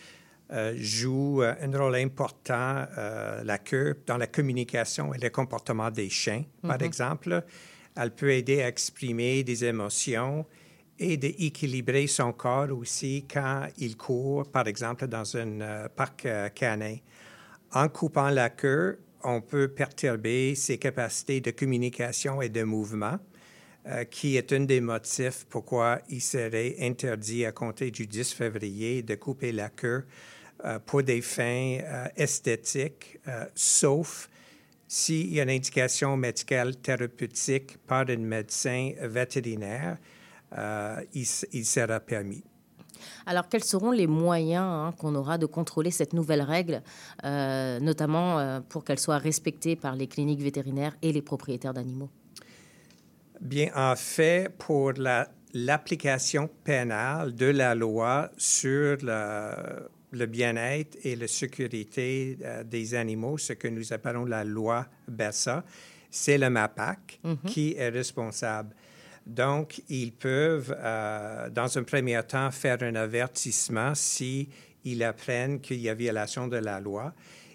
euh, 0.51 0.73
joue 0.79 1.43
euh, 1.43 1.55
un 1.61 1.79
rôle 1.79 1.97
important, 1.97 2.87
euh, 2.97 3.45
la 3.45 3.59
queue, 3.59 4.01
dans 4.07 4.17
la 4.17 4.29
communication 4.29 5.13
et 5.13 5.19
le 5.19 5.29
comportement 5.29 5.91
des 5.91 6.09
chiens, 6.09 6.43
par 6.63 6.79
mhm. 6.79 6.87
exemple. 6.87 7.45
Elle 7.95 8.13
peut 8.13 8.33
aider 8.33 8.63
à 8.63 8.69
exprimer 8.69 9.45
des 9.45 9.67
émotions 9.67 10.47
et 10.99 11.19
d'équilibrer 11.19 12.07
son 12.07 12.33
corps 12.33 12.71
aussi 12.73 13.27
quand 13.31 13.67
il 13.77 13.99
court, 13.99 14.51
par 14.51 14.67
exemple, 14.69 15.07
dans 15.07 15.37
un 15.37 15.89
parc 15.95 16.27
canin. 16.55 16.97
En 17.73 17.89
coupant 17.89 18.31
la 18.31 18.49
queue, 18.49 18.99
on 19.23 19.43
peut 19.43 19.69
perturber 19.69 20.55
ses 20.55 20.79
capacités 20.79 21.41
de 21.41 21.51
communication 21.51 22.41
et 22.41 22.49
de 22.49 22.63
mouvement, 22.63 23.19
qui 24.11 24.37
est 24.37 24.53
un 24.53 24.61
des 24.61 24.81
motifs 24.81 25.47
pourquoi 25.49 26.01
il 26.09 26.21
serait 26.21 26.77
interdit 26.81 27.45
à 27.45 27.53
compter 27.53 27.91
du 27.91 28.07
10 28.07 28.33
février 28.33 29.03
de 29.03 29.15
couper 29.15 29.53
la 29.53 29.69
queue 29.69 30.05
pour 30.87 31.03
des 31.03 31.21
fins 31.21 31.79
euh, 31.83 32.07
esthétiques, 32.17 33.19
euh, 33.29 33.45
sauf 33.55 34.29
s'il 34.87 35.33
y 35.33 35.41
a 35.41 35.43
une 35.43 35.51
indication 35.51 36.17
médicale 36.17 36.77
thérapeutique 36.77 37.77
par 37.87 38.07
un 38.09 38.17
médecin 38.17 38.93
vétérinaire, 39.03 39.99
il, 41.13 41.27
sera 41.27 42.01
permis. 42.01 42.43
Alors, 43.27 43.51
quels 43.51 43.65
seront 43.65 43.91
les 43.91 44.07
moyens 44.07 44.65
hein, 44.65 44.95
qu'on 44.99 45.15
aura 45.15 45.37
de 45.37 45.45
contrôler 45.45 45.91
cette 45.91 46.15
nouvelle 46.15 46.41
règle, 46.41 46.83
notamment 47.23 48.63
pour 48.71 48.83
qu'elle 48.83 48.99
soit 48.99 49.19
respectée 49.19 49.77
par 49.77 49.95
les 49.95 50.07
cliniques 50.07 50.41
vétérinaires 50.41 50.97
et 51.03 51.13
les 51.13 51.21
propriétaires 51.21 51.75
d'animaux? 51.75 52.09
Bien, 53.43 53.71
en 53.77 53.95
fait, 53.95 54.49
pour 54.57 54.95
l'application 55.53 56.49
pénale 56.65 57.35
de 57.35 57.45
la 57.45 57.75
loi 57.75 58.31
sur 58.39 58.97
la, 59.03 59.91
le 60.11 60.27
bien-être 60.27 60.97
et 61.05 61.17
la 61.17 61.29
sécurité 61.29 62.39
euh, 62.43 62.65
des 62.65 62.95
animaux, 62.95 63.39
ce 63.39 63.53
que 63.53 63.69
nous 63.69 63.93
appelons 63.93 64.25
la 64.25 64.45
loi 64.45 64.87
BESA, 65.07 65.65
c'est 66.11 66.39
le 66.39 66.49
MAPAC 66.51 67.21
mhm. 67.23 67.39
qui 67.47 67.75
est 67.77 67.91
responsable. 67.91 68.75
Donc, 69.27 69.83
ils 69.91 70.13
peuvent, 70.13 70.75
euh, 70.79 71.51
dans 71.51 71.77
un 71.77 71.83
premier 71.83 72.23
temps, 72.23 72.51
faire 72.51 72.83
un 72.83 72.95
avertissement 72.95 73.95
si 73.95 74.49
ils 74.85 75.03
apprennent 75.05 75.61
qu'il 75.61 75.81
y 75.81 75.89
a 75.91 75.95
violation 75.95 76.49
de 76.49 76.57
la 76.57 76.81
loi. 76.81 77.13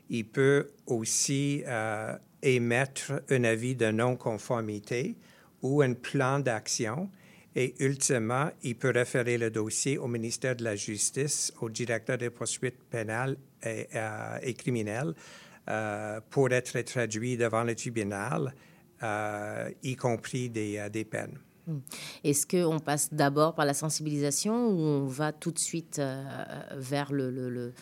Il 0.09 0.25
peut 0.25 0.69
aussi 0.85 1.63
euh, 1.65 2.15
émettre 2.43 3.13
un 3.29 3.43
avis 3.43 3.75
de 3.75 3.89
non-conformité 3.89 5.15
ou 5.63 5.81
un 5.81 5.93
plan 5.93 6.39
d'action. 6.39 7.09
Et 7.55 7.75
ultimement, 7.83 8.49
il 8.63 8.75
peut 8.75 8.91
référer 8.91 9.37
le 9.37 9.51
dossier 9.51 9.97
au 9.97 10.07
ministère 10.07 10.55
de 10.55 10.63
la 10.63 10.75
Justice, 10.75 11.53
au 11.61 11.69
directeur 11.69 12.17
des 12.17 12.31
poursuites 12.31 12.83
pénales 12.89 13.37
et, 13.63 13.87
euh, 13.95 14.53
criminelles, 14.57 15.13
euh, 15.69 16.19
pour 16.29 16.51
être 16.51 16.81
traduit 16.81 17.37
devant 17.37 17.63
le 17.63 17.73
tribunal, 17.73 18.53
euh, 19.01 19.69
y 19.81 19.95
compris 19.95 20.49
des, 20.49 20.77
euh, 20.77 20.89
des 20.89 21.05
peines. 21.05 21.39
Hmm. 21.67 21.77
Est-ce 22.23 22.45
qu'on 22.45 22.79
passe 22.79 23.13
d'abord 23.13 23.55
par 23.55 23.65
la 23.65 23.73
sensibilisation 23.73 24.67
ou 24.67 24.79
on 24.81 25.05
va 25.05 25.31
tout 25.31 25.51
de 25.51 25.59
suite 25.59 26.01
vers 26.75 27.13
le, 27.13 27.73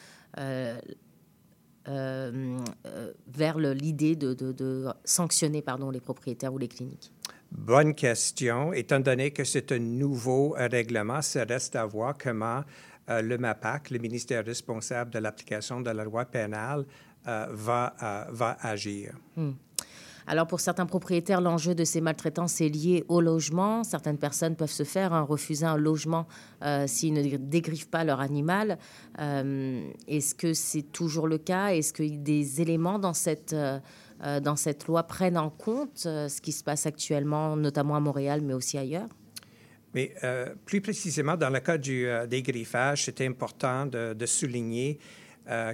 vers 3.27 3.57
l'idée 3.57 4.15
de, 4.15 4.35
de, 4.35 4.51
de, 4.51 4.87
sanctionner 5.03 5.63
pardon, 5.63 5.89
les 5.89 6.01
propriétaires 6.01 6.53
ou 6.53 6.59
les 6.59 6.67
cliniques? 6.67 7.11
Bonne 7.51 7.93
question. 7.95 8.71
Étant 8.71 9.01
donné 9.01 9.31
que 9.31 9.43
c'est 9.43 9.73
un 9.73 9.79
nouveau 9.79 10.55
règlement, 10.57 11.21
ça 11.21 11.43
reste 11.43 11.75
à 11.75 11.85
voir 11.85 12.15
comment 12.17 12.63
euh, 13.09 13.21
le 13.21 13.37
MAPAC, 13.37 13.89
le 13.89 13.99
ministère 13.99 14.45
responsable 14.45 15.11
de 15.11 15.19
l'application 15.19 15.81
de 15.81 15.89
la 15.89 16.05
loi 16.05 16.23
pénale, 16.23 16.85
euh, 17.27 17.47
va, 17.51 17.93
euh, 18.01 18.23
va 18.31 18.57
agir. 18.61 19.15
Hmm. 19.35 19.51
Alors 20.27 20.47
pour 20.47 20.61
certains 20.61 20.85
propriétaires, 20.85 21.41
l'enjeu 21.41 21.75
de 21.75 21.83
ces 21.83 21.99
maltraitances 21.99 22.61
est 22.61 22.69
lié 22.69 23.03
au 23.09 23.19
logement. 23.19 23.83
Certaines 23.83 24.19
personnes 24.19 24.55
peuvent 24.55 24.71
se 24.71 24.83
faire 24.83 25.13
hein, 25.13 25.23
refuser 25.23 25.65
un 25.65 25.77
logement 25.77 26.27
s'ils 26.85 27.13
ne 27.13 27.37
dégriffent 27.37 27.89
pas 27.89 28.03
leur 28.03 28.19
animal. 28.19 28.77
Est-ce 29.17 30.35
que 30.35 30.53
c'est 30.53 30.83
toujours 30.83 31.27
le 31.27 31.39
cas? 31.39 31.69
Est-ce 31.69 31.91
que 31.91 32.03
des 32.03 32.61
éléments 32.61 32.99
dans 32.99 33.15
cette, 33.15 33.55
dans 34.41 34.55
cette 34.55 34.87
loi 34.87 35.03
prennent 35.03 35.37
en 35.37 35.49
compte 35.49 36.03
euh, 36.05 36.29
ce 36.29 36.41
qui 36.41 36.51
se 36.51 36.63
passe 36.63 36.85
actuellement, 36.85 37.55
notamment 37.55 37.95
à 37.95 37.99
Montréal, 37.99 38.41
mais 38.41 38.53
aussi 38.53 38.77
ailleurs? 38.77 39.09
Mais 39.93 40.13
euh, 40.23 40.53
plus 40.65 40.81
précisément, 40.81 41.35
dans 41.35 41.49
le 41.49 41.59
cas 41.59 41.77
du 41.77 42.07
euh, 42.07 42.25
dégriffage, 42.25 43.05
c'est 43.05 43.21
important 43.21 43.85
de, 43.85 44.13
de 44.13 44.25
souligner 44.25 44.99
euh, 45.49 45.73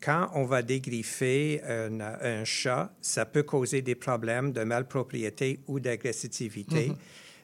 quand 0.00 0.30
on 0.34 0.44
va 0.44 0.62
dégriffer 0.62 1.62
un, 1.64 2.00
un, 2.00 2.44
chat, 2.44 2.92
ça 3.00 3.24
peut 3.24 3.42
causer 3.42 3.82
des 3.82 3.94
problèmes 3.94 4.52
de 4.52 4.62
malpropriété 4.62 5.60
ou 5.66 5.80
d'agressivité. 5.80 6.88
Mm 6.88 6.92
-hmm. 6.92 6.96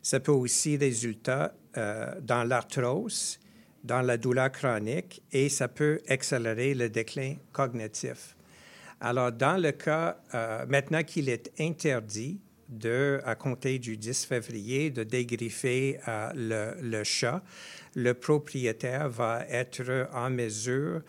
Ça 0.02 0.20
peut 0.20 0.32
aussi 0.32 0.76
résulter 0.76 1.46
euh, 1.76 2.20
dans 2.20 2.44
l'arthrose, 2.44 3.38
dans 3.84 4.02
la 4.02 4.16
douleur 4.16 4.50
chronique 4.50 5.22
et 5.30 5.48
ça 5.48 5.68
peut 5.68 6.00
accélérer 6.08 6.74
le 6.74 6.88
déclin 6.88 7.36
cognitif. 7.52 8.36
Alors, 9.04 9.32
dans 9.32 9.60
le 9.60 9.72
cas, 9.72 10.16
euh, 10.32 10.64
maintenant 10.68 11.02
qu'il 11.02 11.28
est 11.28 11.50
interdit 11.58 12.40
de, 12.68 13.20
à 13.24 13.34
compter 13.34 13.80
du 13.80 13.96
10 13.96 14.26
février, 14.26 14.90
de 14.90 15.02
dégriffer 15.02 15.98
euh, 16.06 16.30
le, 16.36 16.80
le, 16.80 17.02
chat, 17.02 17.42
le 17.96 18.14
propriétaire 18.14 19.08
va 19.08 19.44
être 19.48 20.08
en 20.14 20.30
mesure 20.30 21.02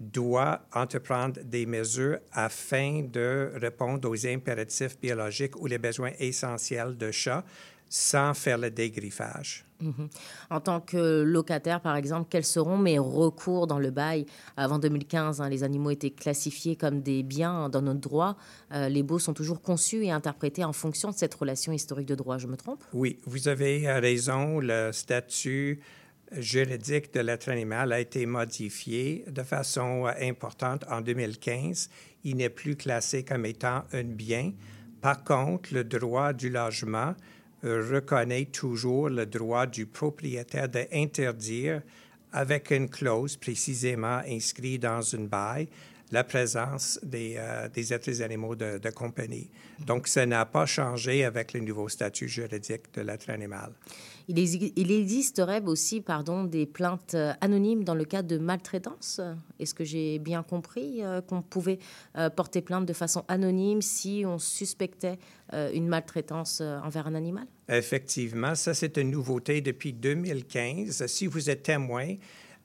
doit 0.00 0.66
entreprendre 0.72 1.40
des 1.44 1.66
mesures 1.66 2.18
afin 2.32 3.02
de 3.02 3.52
répondre 3.54 4.10
aux 4.10 4.26
impératifs 4.26 4.98
biologiques 4.98 5.56
ou 5.60 5.66
les 5.66 5.78
besoins 5.78 6.10
essentiels 6.18 6.96
de 6.96 7.12
chat 7.12 7.44
sans 7.88 8.34
faire 8.34 8.58
le 8.58 8.72
dégriffage. 8.72 9.64
-hmm. 9.90 10.08
En 10.50 10.60
tant 10.60 10.80
que 10.80 11.22
locataire, 11.22 11.80
par 11.80 11.96
exemple, 11.96 12.26
quels 12.30 12.44
seront 12.44 12.78
mes 12.78 12.98
recours 12.98 13.66
dans 13.66 13.78
le 13.78 13.90
bail? 13.90 14.26
Avant 14.56 14.78
2015, 14.78 15.40
hein, 15.40 15.48
les 15.48 15.62
animaux 15.62 15.90
étaient 15.90 16.10
classifiés 16.10 16.76
comme 16.76 17.00
des 17.02 17.22
biens 17.22 17.68
dans 17.68 17.82
notre 17.82 18.00
droit. 18.00 18.36
Euh, 18.72 18.88
les 18.88 19.02
baux 19.02 19.18
sont 19.18 19.34
toujours 19.34 19.60
conçus 19.60 20.04
et 20.04 20.10
interprétés 20.10 20.64
en 20.64 20.72
fonction 20.72 21.10
de 21.10 21.16
cette 21.16 21.34
relation 21.34 21.72
historique 21.72 22.08
de 22.08 22.14
droit. 22.14 22.38
Je 22.38 22.46
me 22.46 22.56
trompe? 22.56 22.82
Oui, 22.92 23.18
vous 23.26 23.48
avez 23.48 23.90
raison. 24.00 24.60
Le 24.60 24.92
statut 24.92 25.80
juridique 26.32 27.12
de 27.14 27.20
l'être 27.20 27.48
animal 27.48 27.92
a 27.92 28.00
été 28.00 28.26
modifié 28.26 29.24
de 29.28 29.42
façon 29.42 30.06
importante 30.20 30.84
en 30.90 31.00
2015. 31.00 31.90
Il 32.24 32.36
n'est 32.36 32.48
plus 32.48 32.76
classé 32.76 33.24
comme 33.24 33.46
étant 33.46 33.84
un 33.92 34.04
bien. 34.04 34.52
Par 35.00 35.22
contre, 35.22 35.74
le 35.74 35.84
droit 35.84 36.32
du 36.32 36.48
logement 36.48 37.14
reconnaît 37.68 38.46
toujours 38.46 39.08
le 39.08 39.26
droit 39.26 39.66
du 39.66 39.86
propriétaire 39.86 40.68
d'interdire, 40.68 41.82
avec 42.32 42.70
une 42.70 42.88
clause 42.88 43.36
précisément 43.36 44.20
inscrite 44.28 44.82
dans 44.82 45.00
une 45.00 45.28
bail, 45.28 45.68
la 46.10 46.24
présence 46.24 46.98
des, 47.02 47.34
euh, 47.38 47.68
des 47.68 48.22
animaux 48.22 48.54
de, 48.54 48.78
de, 48.78 48.90
compagnie. 48.90 49.50
Donc, 49.86 50.08
ça 50.08 50.26
n'a 50.26 50.46
pas 50.46 50.66
changé 50.66 51.24
avec 51.24 51.52
le 51.52 51.60
nouveau 51.60 51.88
statut 51.88 52.28
juridique 52.28 52.92
de 52.94 53.02
l'être 53.02 53.30
animal. 53.30 53.72
Il, 54.28 54.38
il, 54.38 54.90
existerait 54.90 55.62
aussi 55.66 56.00
pardon, 56.00 56.44
des 56.44 56.64
plaintes 56.64 57.14
euh, 57.14 57.32
anonymes 57.42 57.84
dans 57.84 57.94
le 57.94 58.04
cas 58.04 58.22
de 58.22 58.38
maltraitance? 58.38 59.20
Est-ce 59.58 59.74
que 59.74 59.84
j'ai 59.84 60.18
bien 60.18 60.42
compris 60.42 61.02
euh, 61.02 61.20
qu'on 61.20 61.42
pouvait 61.42 61.78
euh, 62.16 62.30
porter 62.30 62.62
plainte 62.62 62.86
de 62.86 62.94
façon 62.94 63.24
anonyme 63.28 63.82
si 63.82 64.24
on 64.26 64.38
suspectait 64.38 65.18
une 65.52 65.86
maltraitance 65.86 66.62
envers 66.62 67.06
un 67.06 67.14
animal? 67.14 67.46
Effectivement, 67.68 68.54
ça 68.54 68.72
c'est 68.72 68.96
une 68.96 69.10
nouveauté 69.10 69.60
depuis 69.60 69.92
2015. 69.92 71.06
Si 71.06 71.26
vous 71.26 71.50
êtes 71.50 71.62
témoin 71.62 72.16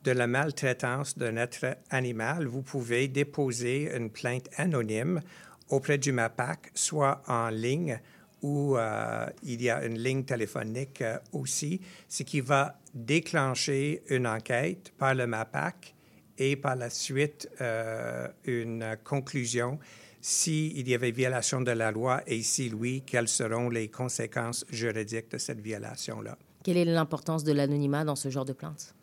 de 0.04 0.12
la 0.12 0.28
maltraitance 0.28 1.18
d'un 1.18 1.36
être 1.36 1.78
animal, 1.90 2.46
vous 2.48 2.62
pouvez 2.62 3.08
déposer 3.08 3.96
une 3.96 4.10
plainte 4.10 4.50
anonyme 4.58 5.22
auprès 5.70 5.98
du 5.98 6.12
MAPAC, 6.12 6.72
soit 6.74 7.22
en 7.28 7.50
ligne 7.50 8.00
où 8.42 8.78
euh, 8.78 9.26
il 9.44 9.62
y 9.62 9.70
a 9.70 9.86
une 9.86 9.98
ligne 9.98 10.24
téléphonique 10.24 11.02
euh, 11.02 11.18
aussi, 11.34 11.82
ce 12.08 12.24
qui 12.24 12.42
va 12.42 12.80
déclencher 12.94 14.04
une 14.10 14.26
enquête 14.26 14.94
par 14.98 15.14
le 15.14 15.28
MAPAC 15.28 15.94
et 16.38 16.56
par 16.56 16.76
la 16.76 16.90
suite 16.90 17.50
euh, 17.60 18.28
une 18.46 18.96
conclusion 19.04 19.78
s'il 20.22 20.88
y 20.88 20.94
avait 20.94 21.12
violation 21.12 21.62
de 21.62 21.72
la 21.72 21.92
loi 21.92 22.22
et 22.28 22.42
si 22.42 22.74
oui, 22.74 23.04
quelles 23.06 23.28
seront 23.28 23.70
les 23.70 23.90
conséquences 23.90 24.66
juridiques 24.70 25.32
de 25.32 25.38
cette 25.38 25.62
violation-là. 25.62 26.38
Quelle 26.64 26.78
est 26.78 26.86
l'importance 26.86 27.44
de 27.44 27.54
l'anonymat 27.54 28.04
dans 28.04 28.18
ce 28.18 28.30
genre 28.30 28.46
de 28.46 28.54
plainte? 28.54 28.96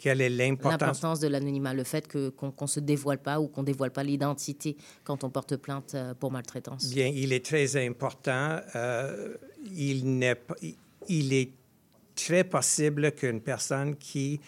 Quelle 0.00 0.22
est 0.22 0.30
l'importance? 0.30 0.80
L'importance 0.80 1.20
de 1.20 1.28
l'anonymat, 1.28 1.74
le 1.74 1.84
fait 1.84 2.08
qu'on 2.10 2.54
ne 2.58 2.66
se 2.66 2.80
dévoile 2.80 3.18
pas 3.18 3.38
ou 3.38 3.48
qu'on 3.48 3.60
ne 3.60 3.66
dévoile 3.66 3.90
pas 3.90 4.02
l'identité 4.02 4.74
quand 5.04 5.24
on 5.24 5.30
porte 5.30 5.56
plainte 5.56 5.94
euh, 5.94 6.14
pour 6.14 6.32
maltraitance. 6.32 6.88
Bien, 6.88 7.06
il 7.06 7.34
est 7.34 7.44
très 7.44 7.76
important. 7.86 8.60
Euh, 8.74 9.36
il, 9.76 10.22
est, 10.22 10.40
il 11.08 11.34
est 11.34 11.50
très 12.14 12.44
possible 12.44 13.12
qu'une 13.12 13.42
personne 13.42 13.96
qui 13.96 14.40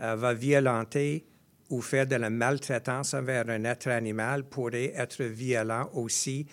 euh, 0.00 0.14
va 0.14 0.32
violenter 0.32 1.24
ou 1.70 1.80
faire 1.80 2.06
de 2.06 2.14
la 2.14 2.30
maltraitance 2.30 3.12
envers 3.14 3.48
un 3.48 3.64
être 3.64 3.88
animal 3.88 4.44
pourrait 4.44 4.92
être 4.94 5.24
violent 5.24 5.90
aussi 5.94 6.46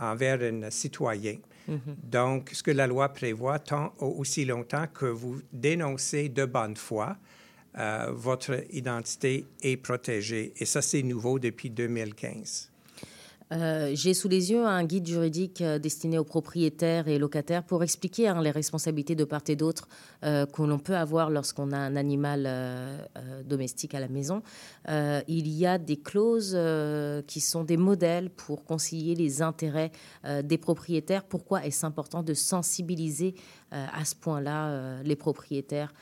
envers 0.00 0.40
un 0.40 0.70
citoyen. 0.70 1.36
Mm 1.66 1.74
-hmm. 1.74 2.10
Donc, 2.10 2.50
ce 2.54 2.62
que 2.62 2.70
la 2.74 2.86
loi 2.86 3.08
prévoit, 3.10 3.58
tant 3.58 3.92
aussi 4.00 4.46
longtemps 4.46 4.86
que 4.98 5.06
vous 5.06 5.42
dénoncez 5.52 6.30
de 6.30 6.46
bonne 6.46 6.76
foi, 6.76 7.16
votre 8.10 8.64
identité 8.74 9.44
est 9.62 9.76
protégée. 9.76 10.52
Et 10.56 10.64
ça, 10.64 10.82
c'est 10.82 11.02
nouveau 11.02 11.38
depuis 11.38 11.70
2015. 11.70 12.67
Euh, 13.52 13.92
J'ai 13.94 14.14
sous 14.14 14.28
les 14.28 14.50
yeux 14.50 14.64
un 14.64 14.84
guide 14.84 15.06
juridique 15.06 15.62
euh, 15.62 15.78
destiné 15.78 16.18
aux 16.18 16.24
propriétaires 16.24 17.08
et 17.08 17.18
locataires 17.18 17.62
pour 17.62 17.82
expliquer 17.82 18.28
hein, 18.28 18.42
les 18.42 18.50
responsabilités 18.50 19.14
de 19.14 19.24
part 19.24 19.42
et 19.48 19.56
d'autre 19.56 19.88
euh, 20.24 20.44
que 20.46 20.62
l'on 20.62 20.78
peut 20.78 20.96
avoir 20.96 21.30
lorsqu'on 21.30 21.72
a 21.72 21.78
un 21.78 21.96
animal 21.96 22.44
euh, 22.46 22.98
euh, 23.16 23.42
domestique 23.42 23.94
à 23.94 24.00
la 24.00 24.08
maison. 24.08 24.42
il 24.86 25.48
y 25.48 25.66
a 25.66 25.78
des 25.78 25.96
clauses 25.96 26.56
qui 27.26 27.40
sont 27.40 27.64
des 27.64 27.76
modèles 27.76 28.30
pour 28.30 28.64
concilier 28.64 29.14
les 29.14 29.42
intérêts 29.42 29.90
des 30.42 30.58
propriétaires. 30.58 31.24
Pourquoi 31.24 31.64
est-ce 31.64 31.86
important 31.86 32.22
de 32.22 32.34
sensibiliser 32.34 33.34
à 33.70 34.04
ce 34.04 34.14
point-là 34.14 35.02
les 35.02 35.16
propriétaires 35.16 35.92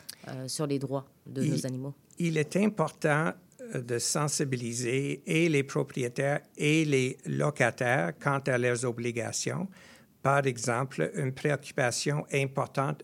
sur 0.46 0.66
les 0.66 0.78
droits 0.78 1.06
de 1.26 1.42
il, 1.42 1.50
nos 1.52 1.66
animaux? 1.66 1.94
Il 2.18 2.36
est 2.38 2.56
important 2.56 3.32
de 3.74 3.98
sensibiliser 3.98 5.22
et 5.26 5.48
les 5.48 5.62
propriétaires 5.62 6.40
et 6.56 6.84
les 6.84 7.18
locataires 7.26 8.12
quant 8.18 8.40
à 8.46 8.58
leurs 8.58 8.84
obligations. 8.84 9.68
Par 10.22 10.46
exemple, 10.46 11.10
une 11.14 11.32
préoccupation 11.32 12.26
importante 12.32 13.02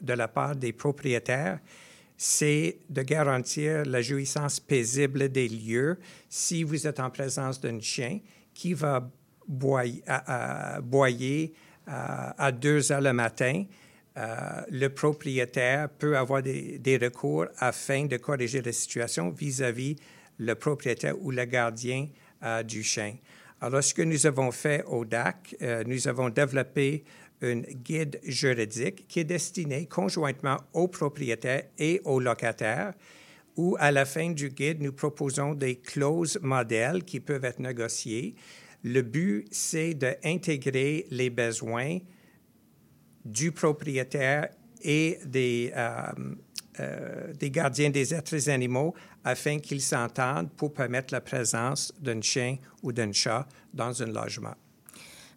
de 0.00 0.12
la 0.12 0.28
part 0.28 0.56
des 0.56 0.72
propriétaires, 0.72 1.60
c'est 2.16 2.78
de 2.88 3.02
garantir 3.02 3.84
la 3.84 4.00
jouissance 4.00 4.58
paisible 4.58 5.28
des 5.28 5.48
lieux 5.48 5.98
si 6.28 6.64
vous 6.64 6.86
êtes 6.86 6.98
en 6.98 7.10
présence 7.10 7.60
d'un 7.60 7.78
chien 7.80 8.20
qui 8.54 8.72
va 8.72 9.10
boyer, 9.46 10.02
à, 10.06 10.76
à, 10.76 10.80
boyer 10.80 11.52
à, 11.86 12.46
à 12.46 12.52
2 12.52 12.90
heures 12.90 13.00
le 13.00 13.12
matin 13.12 13.64
le 14.16 14.88
propriétaire 14.88 15.90
peut 15.90 16.16
avoir 16.16 16.42
des, 16.42 16.98
recours 17.02 17.46
afin 17.58 18.06
de 18.06 18.16
corriger 18.16 18.62
la 18.62 18.72
situation 18.72 19.30
vis-à-vis 19.30 19.96
le 20.38 20.54
propriétaire 20.54 21.14
ou 21.20 21.30
le 21.30 21.44
gardien 21.44 22.08
du 22.64 22.82
chien. 22.82 23.16
Alors, 23.60 23.82
ce 23.82 23.92
que 23.94 24.02
nous 24.02 24.26
avons 24.26 24.52
fait 24.52 24.84
au 24.86 25.04
DAC, 25.04 25.56
nous 25.86 26.08
avons 26.08 26.30
développé 26.30 27.04
un 27.42 27.60
guide 27.60 28.20
juridique 28.22 29.06
qui 29.08 29.20
est 29.20 29.24
destiné 29.24 29.86
conjointement 29.86 30.58
aux 30.72 30.88
propriétaires 30.88 31.64
et 31.78 32.00
aux 32.04 32.20
locataires, 32.20 32.94
où 33.56 33.76
à 33.78 33.90
la 33.90 34.04
fin 34.04 34.30
du 34.30 34.50
guide, 34.50 34.82
nous 34.82 34.92
proposons 34.92 35.54
des 35.54 35.76
clauses 35.76 36.38
modèles 36.42 37.04
qui 37.04 37.20
peuvent 37.20 37.44
être 37.44 37.60
négociées. 37.60 38.34
Le 38.82 39.02
but, 39.02 39.46
c'est 39.50 39.94
d'intégrer 39.94 41.06
les 41.10 41.30
besoins 41.30 41.98
du 43.26 43.52
propriétaire 43.52 44.48
et 44.82 45.18
des, 45.24 45.72
euh, 45.76 46.12
euh, 46.80 47.32
des 47.34 47.50
gardiens 47.50 47.90
des 47.90 48.14
êtres 48.14 48.48
animaux 48.48 48.94
afin 49.24 49.58
qu'ils 49.58 49.80
s'entendent 49.80 50.50
pour 50.50 50.72
permettre 50.72 51.12
la 51.12 51.20
présence 51.20 51.92
d'un 52.00 52.20
chien 52.20 52.56
ou 52.82 52.92
d'un 52.92 53.12
chat 53.12 53.46
dans 53.74 54.02
un 54.02 54.06
logement. 54.06 54.54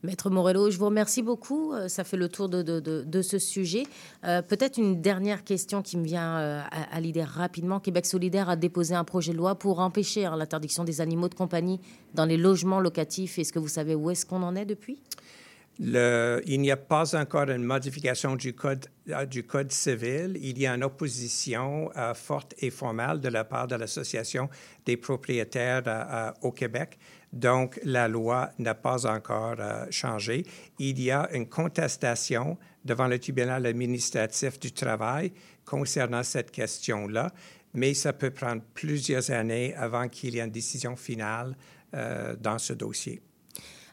Maître 0.03 0.29
Morello, 0.29 0.69
je 0.69 0.77
vous 0.77 0.85
remercie 0.85 1.21
beaucoup. 1.21 1.73
Euh, 1.73 1.89
ça 1.89 2.03
fait 2.03 2.15
le 2.15 2.29
tour 2.29 2.47
de, 2.47 2.61
de, 2.61 2.79
de, 2.79 3.21
ce 3.21 3.37
sujet. 3.37 3.83
Peut-être 4.21 4.77
une 4.77 5.01
dernière 5.01 5.43
question 5.43 5.81
qui 5.81 5.97
me 5.97 6.05
vient 6.05 6.37
euh, 6.37 6.61
à, 6.71 7.01
l'idée 7.01 7.23
rapidement. 7.23 7.79
Québec 7.79 8.05
solidaire 8.05 8.49
a 8.49 8.55
déposé 8.55 8.95
un 8.95 9.03
projet 9.03 9.33
de 9.33 9.37
loi 9.37 9.55
pour 9.55 9.79
empêcher 9.79 10.25
hein, 10.25 10.37
l'interdiction 10.37 10.85
des 10.85 11.01
animaux 11.01 11.27
de 11.27 11.35
compagnie 11.35 11.81
dans 12.13 12.25
les 12.25 12.37
logements 12.37 12.79
locatifs. 12.79 13.39
Est-ce 13.39 13.51
que 13.51 13.59
vous 13.59 13.67
savez 13.67 13.95
où 13.95 14.09
est-ce 14.09 14.25
qu'on 14.25 14.43
en 14.43 14.55
est 14.55 14.65
depuis? 14.65 15.01
Il 15.79 16.59
n'y 16.59 16.71
a 16.71 16.77
pas 16.77 17.15
encore 17.15 17.49
une 17.49 17.63
modification 17.63 18.35
du 18.35 18.53
code, 18.53 18.87
code 19.47 19.71
civil. 19.71 20.37
Il 20.41 20.59
y 20.59 20.67
a 20.67 20.75
une 20.75 20.83
opposition 20.83 21.89
forte 22.15 22.53
et 22.59 22.69
formelle 22.69 23.21
de 23.21 23.29
la 23.29 23.45
part 23.45 23.67
de 23.67 23.75
l'Association 23.75 24.49
des 24.85 24.97
propriétaires 24.97 26.33
au 26.41 26.51
Québec. 26.51 26.99
Donc, 27.31 27.79
la 27.83 28.07
loi 28.07 28.51
n'a 28.57 28.73
pas 28.73 29.05
encore 29.05 29.57
euh, 29.59 29.85
changé. 29.91 30.45
Il 30.79 30.99
y 30.99 31.11
a 31.11 31.29
une 31.31 31.47
contestation 31.47 32.57
devant 32.83 33.07
le 33.07 33.19
tribunal 33.19 33.65
administratif 33.65 34.59
du 34.59 34.71
travail 34.71 35.31
concernant 35.63 36.23
cette 36.23 36.49
question-là, 36.49 37.31
mais 37.73 37.93
ça 37.93 38.13
peut 38.13 38.31
prendre 38.31 38.63
plusieurs 38.73 39.29
années 39.29 39.75
avant 39.75 40.07
qu'il 40.07 40.35
y 40.35 40.39
ait 40.39 40.43
une 40.43 40.49
décision 40.49 40.95
finale 40.95 41.55
euh, 41.93 42.35
dans 42.35 42.57
ce 42.57 42.73
dossier. 42.73 43.21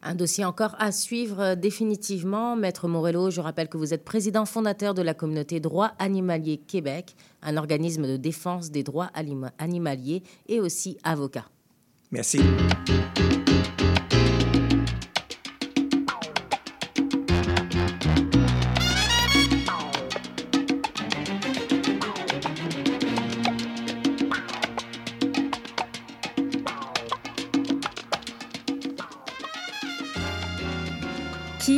Un 0.03 0.15
dossier 0.15 0.45
encore 0.45 0.77
à 0.79 0.93
suivre 0.93 1.41
euh, 1.41 1.55
définitivement. 1.55 2.57
Maître 2.57 2.89
Morello, 2.89 3.31
je 3.31 3.41
rappelle 3.41 3.69
que 3.69 3.77
vous 3.77 3.95
êtes 3.95 4.05
président 4.05 4.45
fondateur 4.45 4.95
de 4.95 5.03
la 5.03 5.15
communauté 5.15 5.61
Droits 5.61 5.93
Animaliers 5.99 6.59
Québec, 6.59 7.17
un 7.43 7.57
organisme 7.57 8.07
de 8.07 8.17
défense 8.17 8.71
des 8.71 8.83
droits 8.83 9.11
animaliers 9.59 10.23
et 10.49 10.61
aussi 10.61 10.99
avocat. 11.05 11.47
Merci. 12.11 12.41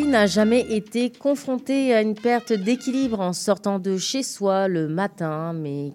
N'a 0.09 0.27
jamais 0.27 0.61
été 0.75 1.11
confronté 1.11 1.95
à 1.95 2.00
une 2.00 2.15
perte 2.15 2.53
d'équilibre 2.53 3.21
en 3.21 3.33
sortant 3.33 3.79
de 3.79 3.99
chez 3.99 4.23
soi 4.23 4.67
le 4.67 4.88
matin, 4.88 5.53
mais 5.53 5.93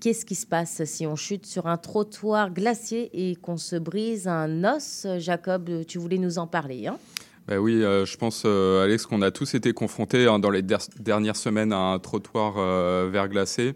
Qu'est-ce 0.00 0.24
qui 0.24 0.34
se 0.34 0.46
passe 0.46 0.82
si 0.84 1.06
on 1.06 1.14
chute 1.14 1.44
sur 1.44 1.66
un 1.66 1.76
trottoir 1.76 2.50
glacier 2.50 3.10
et 3.12 3.36
qu'on 3.36 3.58
se 3.58 3.76
brise 3.76 4.26
un 4.26 4.64
os? 4.64 5.06
Jacob, 5.18 5.84
tu 5.86 5.98
voulais 5.98 6.16
nous 6.16 6.38
en 6.38 6.46
parler. 6.46 6.86
Hein? 6.86 6.96
Ben 7.46 7.58
oui, 7.58 7.84
euh, 7.84 8.06
je 8.06 8.16
pense, 8.16 8.44
euh, 8.46 8.82
Alex, 8.82 9.04
qu'on 9.04 9.20
a 9.20 9.30
tous 9.30 9.54
été 9.54 9.74
confrontés 9.74 10.26
hein, 10.26 10.38
dans 10.38 10.48
les 10.48 10.62
dernières 10.62 11.36
semaines 11.36 11.74
à 11.74 11.78
un 11.78 11.98
trottoir 11.98 12.54
euh, 12.56 13.10
verglacé. 13.12 13.74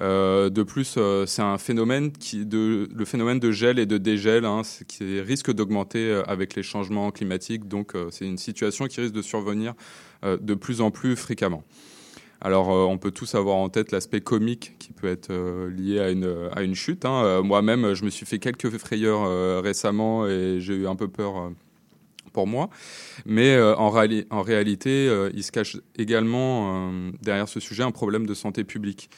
De 0.00 0.62
plus, 0.62 0.98
c'est 1.26 1.42
un 1.42 1.58
phénomène 1.58 2.12
qui, 2.12 2.46
de, 2.46 2.88
le 2.94 3.04
phénomène 3.04 3.38
de 3.38 3.50
gel 3.50 3.78
et 3.78 3.86
de 3.86 3.98
dégel, 3.98 4.44
hein, 4.44 4.62
qui 4.88 5.20
risque 5.20 5.52
d'augmenter 5.52 6.22
avec 6.26 6.54
les 6.54 6.62
changements 6.62 7.10
climatiques. 7.10 7.68
Donc, 7.68 7.92
c'est 8.10 8.26
une 8.26 8.38
situation 8.38 8.86
qui 8.86 9.00
risque 9.00 9.14
de 9.14 9.22
survenir 9.22 9.74
de 10.22 10.54
plus 10.54 10.80
en 10.80 10.90
plus 10.90 11.16
fréquemment. 11.16 11.64
Alors, 12.42 12.70
euh, 12.70 12.84
on 12.84 12.96
peut 12.96 13.10
tous 13.10 13.34
avoir 13.34 13.56
en 13.56 13.68
tête 13.68 13.92
l'aspect 13.92 14.22
comique 14.22 14.76
qui 14.78 14.92
peut 14.92 15.08
être 15.08 15.30
euh, 15.30 15.70
lié 15.70 16.00
à 16.00 16.10
une, 16.62 16.74
chute. 16.74 17.04
Hein. 17.04 17.22
Euh, 17.22 17.42
moi-même, 17.42 17.92
je 17.92 18.04
me 18.04 18.10
suis 18.10 18.24
fait 18.24 18.38
quelques 18.38 18.70
frayeurs 18.78 19.62
récemment 19.62 20.26
et 20.26 20.58
j'ai 20.60 20.74
eu 20.74 20.86
un 20.86 20.96
peu 20.96 21.08
peur 21.08 21.52
pour 22.32 22.46
moi. 22.46 22.70
Mais 23.26 23.60
en, 23.60 23.92
en, 24.30 24.42
réalité, 24.42 25.28
il 25.34 25.42
se 25.42 25.52
cache 25.52 25.76
également 25.96 26.90
derrière 27.22 27.48
ce 27.48 27.60
sujet 27.60 27.82
un 27.82 27.90
problème 27.90 28.26
de 28.26 28.34
santé 28.34 28.64
publique. 28.64 29.10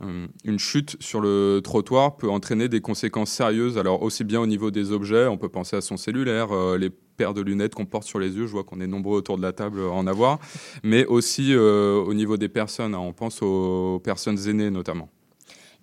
Mhm. 0.00 0.28
une 0.44 0.58
chute 0.58 0.96
sur 1.00 1.20
le 1.20 1.60
trottoir 1.62 2.16
peut 2.16 2.30
entraîner 2.30 2.68
des 2.68 2.80
conséquences 2.80 3.30
sérieuses, 3.30 3.78
alors 3.78 4.02
aussi 4.02 4.24
bien 4.24 4.40
au 4.40 4.46
niveau 4.46 4.70
des 4.70 4.92
objets, 4.92 5.26
on 5.26 5.36
peut 5.36 5.48
penser 5.48 5.76
à 5.76 5.80
son 5.80 5.96
cellulaire, 5.96 6.48
les 6.78 6.90
paire 7.16 7.34
de 7.34 7.40
lunettes 7.40 7.74
qu'on 7.74 7.86
porte 7.86 8.06
sur 8.06 8.18
les 8.18 8.36
yeux. 8.36 8.46
Je 8.46 8.52
vois 8.52 8.64
qu'on 8.64 8.80
est 8.80 8.86
nombreux 8.86 9.16
autour 9.16 9.36
de 9.36 9.42
la 9.42 9.52
table 9.52 9.80
à 9.80 9.90
en 9.90 10.06
avoir. 10.06 10.38
Mais 10.82 11.04
aussi 11.06 11.54
euh, 11.54 11.96
au 11.96 12.14
niveau 12.14 12.36
des 12.36 12.48
personnes. 12.48 12.94
Hein. 12.94 12.98
on 12.98 13.12
pense 13.12 13.42
aux 13.42 14.00
personnes 14.04 14.48
aînées 14.48 14.70
notamment. 14.70 15.08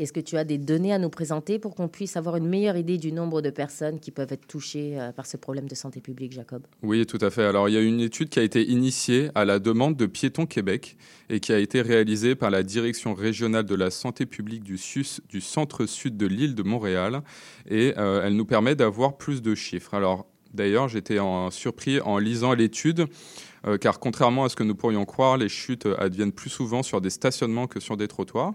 Est-ce 0.03 0.11
que 0.11 0.19
tu 0.19 0.35
as 0.35 0.43
des 0.43 0.57
données 0.57 0.91
à 0.91 0.99
nous 0.99 1.09
présenter 1.09 1.59
pour 1.59 1.75
qu'on 1.75 1.87
puisse 1.87 2.17
avoir 2.17 2.35
une 2.35 2.47
meilleure 2.47 2.75
idée 2.75 2.97
du 2.97 3.13
nombre 3.13 3.41
de 3.41 3.49
personnes 3.49 4.01
qui 4.01 4.11
peuvent 4.11 4.33
être 4.33 4.45
touchées 4.45 4.99
euh, 4.99 5.13
par 5.13 5.25
ce 5.25 5.37
problème 5.37 5.65
de 5.69 5.75
santé 5.75 6.01
publique, 6.01 6.33
Jacob? 6.33 6.63
Oui, 6.81 7.05
tout 7.05 7.19
à 7.21 7.29
fait. 7.29 7.45
Alors, 7.45 7.69
il 7.69 7.75
y 7.75 7.77
a 7.77 7.81
une 7.81 8.01
étude 8.01 8.27
qui 8.27 8.37
a 8.37 8.43
été 8.43 8.69
initiée 8.69 9.29
à 9.33 9.45
la 9.45 9.59
demande 9.59 9.95
de 9.95 10.05
Piétons 10.05 10.45
Québec 10.45 10.97
et 11.29 11.39
qui 11.39 11.53
a 11.53 11.57
été 11.57 11.81
réalisée 11.81 12.35
par 12.35 12.49
la 12.49 12.63
Direction 12.63 13.13
régionale 13.13 13.63
de 13.63 13.75
la 13.75 13.91
santé 13.91 14.25
publique 14.25 14.63
du, 14.63 14.77
du 15.29 15.39
centre-sud 15.39 16.17
de 16.17 16.27
l'île 16.27 16.53
de 16.53 16.63
Montréal. 16.63 17.21
Et 17.69 17.93
euh, 17.97 18.23
elle 18.25 18.35
nous 18.35 18.45
permet 18.45 18.75
d'avoir 18.75 19.15
plus 19.15 19.41
de 19.41 19.55
chiffres. 19.55 19.93
Alors, 19.93 20.27
D'ailleurs, 20.53 20.87
j'étais 20.87 21.17
surpris 21.49 21.99
en 21.99 22.19
lisant 22.19 22.53
l'étude, 22.53 23.07
euh, 23.65 23.77
car 23.77 23.99
contrairement 23.99 24.45
à 24.45 24.49
ce 24.49 24.55
que 24.55 24.63
nous 24.63 24.75
pourrions 24.75 25.05
croire, 25.05 25.37
les 25.37 25.49
chutes 25.49 25.87
adviennent 25.97 26.31
plus 26.31 26.49
souvent 26.49 26.83
sur 26.83 27.01
des 27.01 27.09
stationnements 27.09 27.67
que 27.67 27.79
sur 27.79 27.97
des 27.97 28.07
trottoirs. 28.07 28.53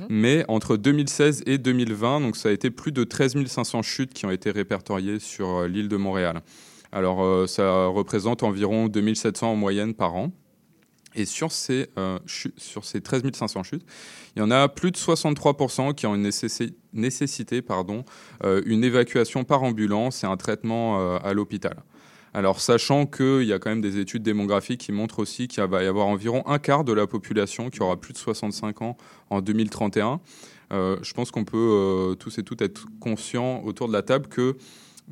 Mhm. 0.00 0.06
Mais 0.08 0.44
entre 0.48 0.76
2016 0.76 1.42
et 1.46 1.58
2020, 1.58 2.20
donc 2.20 2.36
ça 2.36 2.48
a 2.48 2.52
été 2.52 2.70
plus 2.70 2.92
de 2.92 3.04
13 3.04 3.46
500 3.46 3.82
chutes 3.82 4.14
qui 4.14 4.26
ont 4.26 4.30
été 4.30 4.50
répertoriées 4.50 5.18
sur 5.18 5.48
euh, 5.48 5.68
l'île 5.68 5.88
de 5.88 5.96
Montréal. 5.96 6.42
Alors, 6.92 7.22
euh, 7.22 7.46
ça 7.46 7.86
représente 7.86 8.42
environ 8.42 8.88
2700 8.88 9.52
en 9.52 9.56
moyenne 9.56 9.94
par 9.94 10.14
an. 10.14 10.32
Et 11.16 11.24
sur 11.24 11.50
ces, 11.50 11.88
euh, 11.98 12.18
sur 12.58 12.84
ces 12.84 13.00
13 13.00 13.22
500 13.32 13.62
chutes, 13.62 13.86
il 14.36 14.40
y 14.40 14.42
en 14.42 14.50
a 14.50 14.68
plus 14.68 14.90
de 14.90 14.98
63% 14.98 15.94
qui 15.94 16.06
ont 16.06 16.14
une 16.14 16.30
nécessité 16.92 17.62
pardon, 17.62 18.04
euh, 18.44 18.60
une 18.66 18.84
évacuation 18.84 19.42
par 19.42 19.62
ambulance 19.62 20.24
et 20.24 20.26
un 20.26 20.36
traitement 20.36 21.00
euh, 21.00 21.18
à 21.24 21.32
l'hôpital. 21.32 21.82
Alors, 22.36 22.60
sachant 22.60 23.06
qu'il 23.06 23.44
y 23.44 23.54
a 23.54 23.58
quand 23.58 23.70
même 23.70 23.80
des 23.80 23.98
études 23.98 24.22
démographiques 24.22 24.82
qui 24.82 24.92
montrent 24.92 25.20
aussi 25.20 25.48
qu'il 25.48 25.64
va 25.64 25.82
y 25.82 25.86
avoir 25.86 26.06
environ 26.06 26.46
un 26.46 26.58
quart 26.58 26.84
de 26.84 26.92
la 26.92 27.06
population 27.06 27.70
qui 27.70 27.80
aura 27.80 27.98
plus 27.98 28.12
de 28.12 28.18
65 28.18 28.82
ans 28.82 28.98
en 29.30 29.40
2031, 29.40 30.20
je 30.70 31.12
pense 31.14 31.30
qu'on 31.30 31.44
peut 31.44 32.14
tous 32.20 32.36
et 32.38 32.42
toutes 32.42 32.60
être 32.60 32.88
conscients 33.00 33.62
autour 33.64 33.88
de 33.88 33.94
la 33.94 34.02
table 34.02 34.26
que 34.28 34.54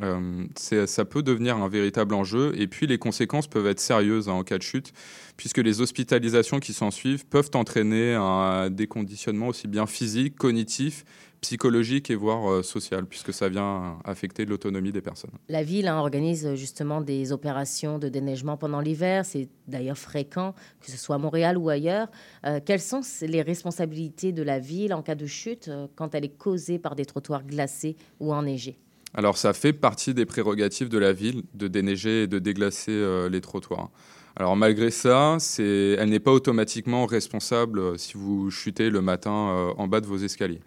euh, 0.02 0.44
ça 0.86 1.04
peut 1.04 1.22
devenir 1.22 1.56
un 1.56 1.68
véritable 1.68 2.14
enjeu. 2.14 2.52
Et 2.56 2.66
puis 2.66 2.86
les 2.86 2.98
conséquences 2.98 3.46
peuvent 3.46 3.68
être 3.68 3.80
sérieuses 3.80 4.28
hein, 4.28 4.32
en 4.32 4.44
cas 4.44 4.58
de 4.58 4.62
chute, 4.62 4.92
puisque 5.36 5.58
les 5.58 5.80
hospitalisations 5.80 6.60
qui 6.60 6.72
s'en 6.72 6.90
suivent 6.90 7.24
peuvent 7.26 7.50
entraîner 7.54 8.14
un 8.14 8.70
déconditionnement 8.70 9.48
aussi 9.48 9.68
bien 9.68 9.86
physique, 9.86 10.36
cognitif, 10.36 11.04
psychologique 11.44 12.10
et 12.10 12.14
voire 12.14 12.50
euh, 12.50 12.62
social, 12.62 13.06
puisque 13.06 13.32
ça 13.32 13.48
vient 13.48 13.98
affecter 14.04 14.44
l'autonomie 14.44 14.92
des 14.92 15.00
personnes. 15.00 15.30
La 15.48 15.62
ville 15.62 15.88
hein, 15.88 15.98
organise 15.98 16.54
justement 16.54 17.00
des 17.00 17.32
opérations 17.32 17.98
de 17.98 18.08
déneigement 18.08 18.56
pendant 18.56 18.80
l'hiver. 18.80 19.24
C'est 19.24 19.48
d'ailleurs 19.68 19.98
fréquent, 19.98 20.54
que 20.80 20.90
ce 20.90 20.96
soit 20.96 21.16
à 21.16 21.18
Montréal 21.18 21.58
ou 21.58 21.68
ailleurs. 21.68 22.08
Euh, 22.46 22.60
quelles 22.64 22.80
sont 22.80 23.02
les 23.22 23.42
responsabilités 23.42 24.32
de 24.32 24.42
la 24.42 24.58
ville 24.58 24.94
en 24.94 25.02
cas 25.02 25.14
de 25.14 25.26
chute 25.26 25.70
quand 25.96 26.14
elle 26.14 26.24
est 26.24 26.36
causée 26.36 26.78
par 26.78 26.94
des 26.94 27.04
trottoirs 27.04 27.44
glacés 27.44 27.96
ou 28.20 28.32
enneigés? 28.32 28.78
Alors 29.14 29.38
ça 29.38 29.52
fait 29.52 29.72
partie 29.72 30.12
des 30.12 30.26
prérogatives 30.26 30.88
de 30.88 30.98
la 30.98 31.12
ville 31.12 31.42
de 31.54 31.68
déneiger 31.68 32.24
et 32.24 32.26
de 32.26 32.40
déglacer 32.40 32.90
euh, 32.90 33.28
les 33.28 33.40
trottoirs. 33.40 33.90
Alors 34.34 34.56
malgré 34.56 34.90
ça, 34.90 35.38
elle 35.58 36.08
n'est 36.08 36.20
pas 36.20 36.32
automatiquement 36.32 37.06
responsable 37.06 37.78
euh, 37.78 37.96
si 37.96 38.14
vous 38.14 38.50
chutez 38.50 38.90
le 38.90 39.00
matin 39.00 39.30
euh, 39.30 39.72
en 39.78 39.86
bas 39.86 40.00
de 40.00 40.06
vos 40.06 40.16
escaliers. 40.16 40.60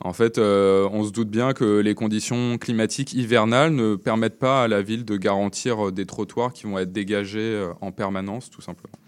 En 0.00 0.12
fait, 0.12 0.38
on 0.38 1.04
se 1.04 1.10
doute 1.10 1.30
bien 1.30 1.52
que 1.52 1.78
les 1.80 1.94
conditions 1.94 2.58
climatiques 2.58 3.14
hivernales 3.14 3.72
ne 3.74 3.96
permettent 3.96 4.38
pas 4.38 4.64
à 4.64 4.68
la 4.68 4.82
ville 4.82 5.04
de 5.04 5.16
garantir 5.16 5.92
des 5.92 6.06
trottoirs 6.06 6.52
qui 6.52 6.64
vont 6.64 6.78
être 6.78 6.92
dégagés 6.92 7.66
en 7.80 7.90
permanence, 7.92 8.50
tout 8.50 8.60
simplement. 8.60 8.98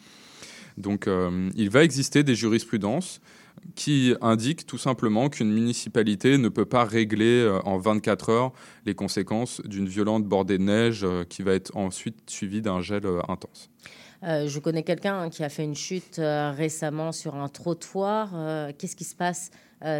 Donc, 0.79 1.09
il 1.55 1.71
va 1.71 1.85
exister 1.85 2.23
des 2.23 2.35
jurisprudences 2.35 3.21
qui 3.75 4.15
indiquent 4.21 4.67
tout 4.67 4.79
simplement 4.79 5.29
qu'une 5.29 5.53
municipalité 5.53 6.39
ne 6.39 6.49
peut 6.49 6.67
pas 6.67 6.85
régler 6.85 7.59
en 7.65 7.79
24 7.79 8.31
heures 8.31 8.53
les 8.85 8.95
conséquences 8.95 9.61
d'une 9.65 9.89
violente 9.89 10.25
bordée 10.25 10.59
de 10.59 10.63
neige 10.63 11.07
qui 11.29 11.43
va 11.43 11.53
être 11.53 11.77
ensuite 11.77 12.31
suivie 12.31 12.63
d'un 12.63 12.81
gel 12.81 13.03
intense. 13.29 13.71
Je 14.27 14.59
connais 14.59 14.83
quelqu'un 14.83 15.31
qui 15.31 15.45
a 15.45 15.49
fait 15.49 15.65
une 15.65 15.75
chute 15.75 16.17
récemment 16.19 17.13
sur 17.13 17.37
un 17.37 17.49
trottoir. 17.49 18.31
Qu'est-ce 18.77 18.97
qui 18.97 19.05
se 19.05 19.15
passe 19.15 19.51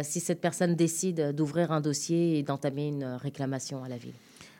si 0.03 0.19
cette 0.19 0.41
personne 0.41 0.75
décide 0.75 1.33
d'ouvrir 1.33 1.71
un 1.71 1.81
dossier 1.81 2.37
et 2.37 2.43
d'entamer 2.43 2.87
une 2.87 3.05
réclamation 3.05 3.83
à 3.83 3.89
la 3.89 3.97
ville? 3.97 4.13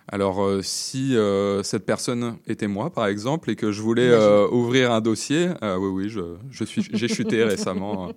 Alors, 0.10 0.42
euh, 0.42 0.62
si 0.64 1.18
euh, 1.18 1.64
cette 1.64 1.86
personne 1.86 2.38
était 2.48 2.68
moi, 2.68 2.90
par 2.90 3.08
exemple, 3.08 3.52
et 3.52 3.58
que 3.58 3.74
je 3.74 3.82
voulais 3.82 4.08
euh, 4.10 4.48
ouvrir 4.48 4.94
un 4.94 5.02
dossier, 5.02 5.50
oui, 5.62 5.90
oui, 5.90 6.10
je, 6.10 6.22
je 6.50 6.64
suis, 6.64 6.88
j'ai 6.94 7.10
chuté 7.10 7.44
récemment. 7.44 8.14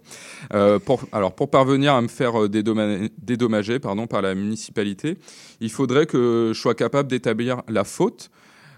pour, 0.84 1.02
alors, 1.10 1.34
pour 1.34 1.50
parvenir 1.50 1.94
à 1.94 2.00
me 2.00 2.08
faire 2.08 2.48
dédommager, 2.48 3.10
dédommager 3.18 3.78
pardon, 3.80 4.06
par 4.06 4.22
la 4.22 4.36
municipalité, 4.36 5.18
il 5.60 5.70
faudrait 5.70 6.06
que 6.06 6.52
je 6.54 6.60
sois 6.60 6.76
capable 6.76 7.08
d'établir 7.08 7.62
la 7.68 7.82
faute, 7.82 8.30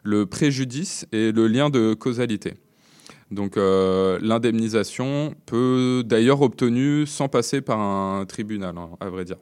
le 0.03 0.27
préjudice 0.27 1.07
et 1.12 1.33
le 1.33 1.47
lien 1.47 1.71
de 1.71 1.95
causalité. 1.95 2.55
Donc, 3.31 3.57
l'indemnisation 3.57 5.35
peut 5.47 6.03
d'ailleurs 6.05 6.43
obtenue 6.43 7.07
sans 7.07 7.29
passer 7.29 7.62
par 7.62 7.81
un 7.81 8.27
tribunal, 8.27 8.77
hein, 8.77 8.91
à 9.01 9.09
vrai 9.09 9.25
dire. 9.25 9.38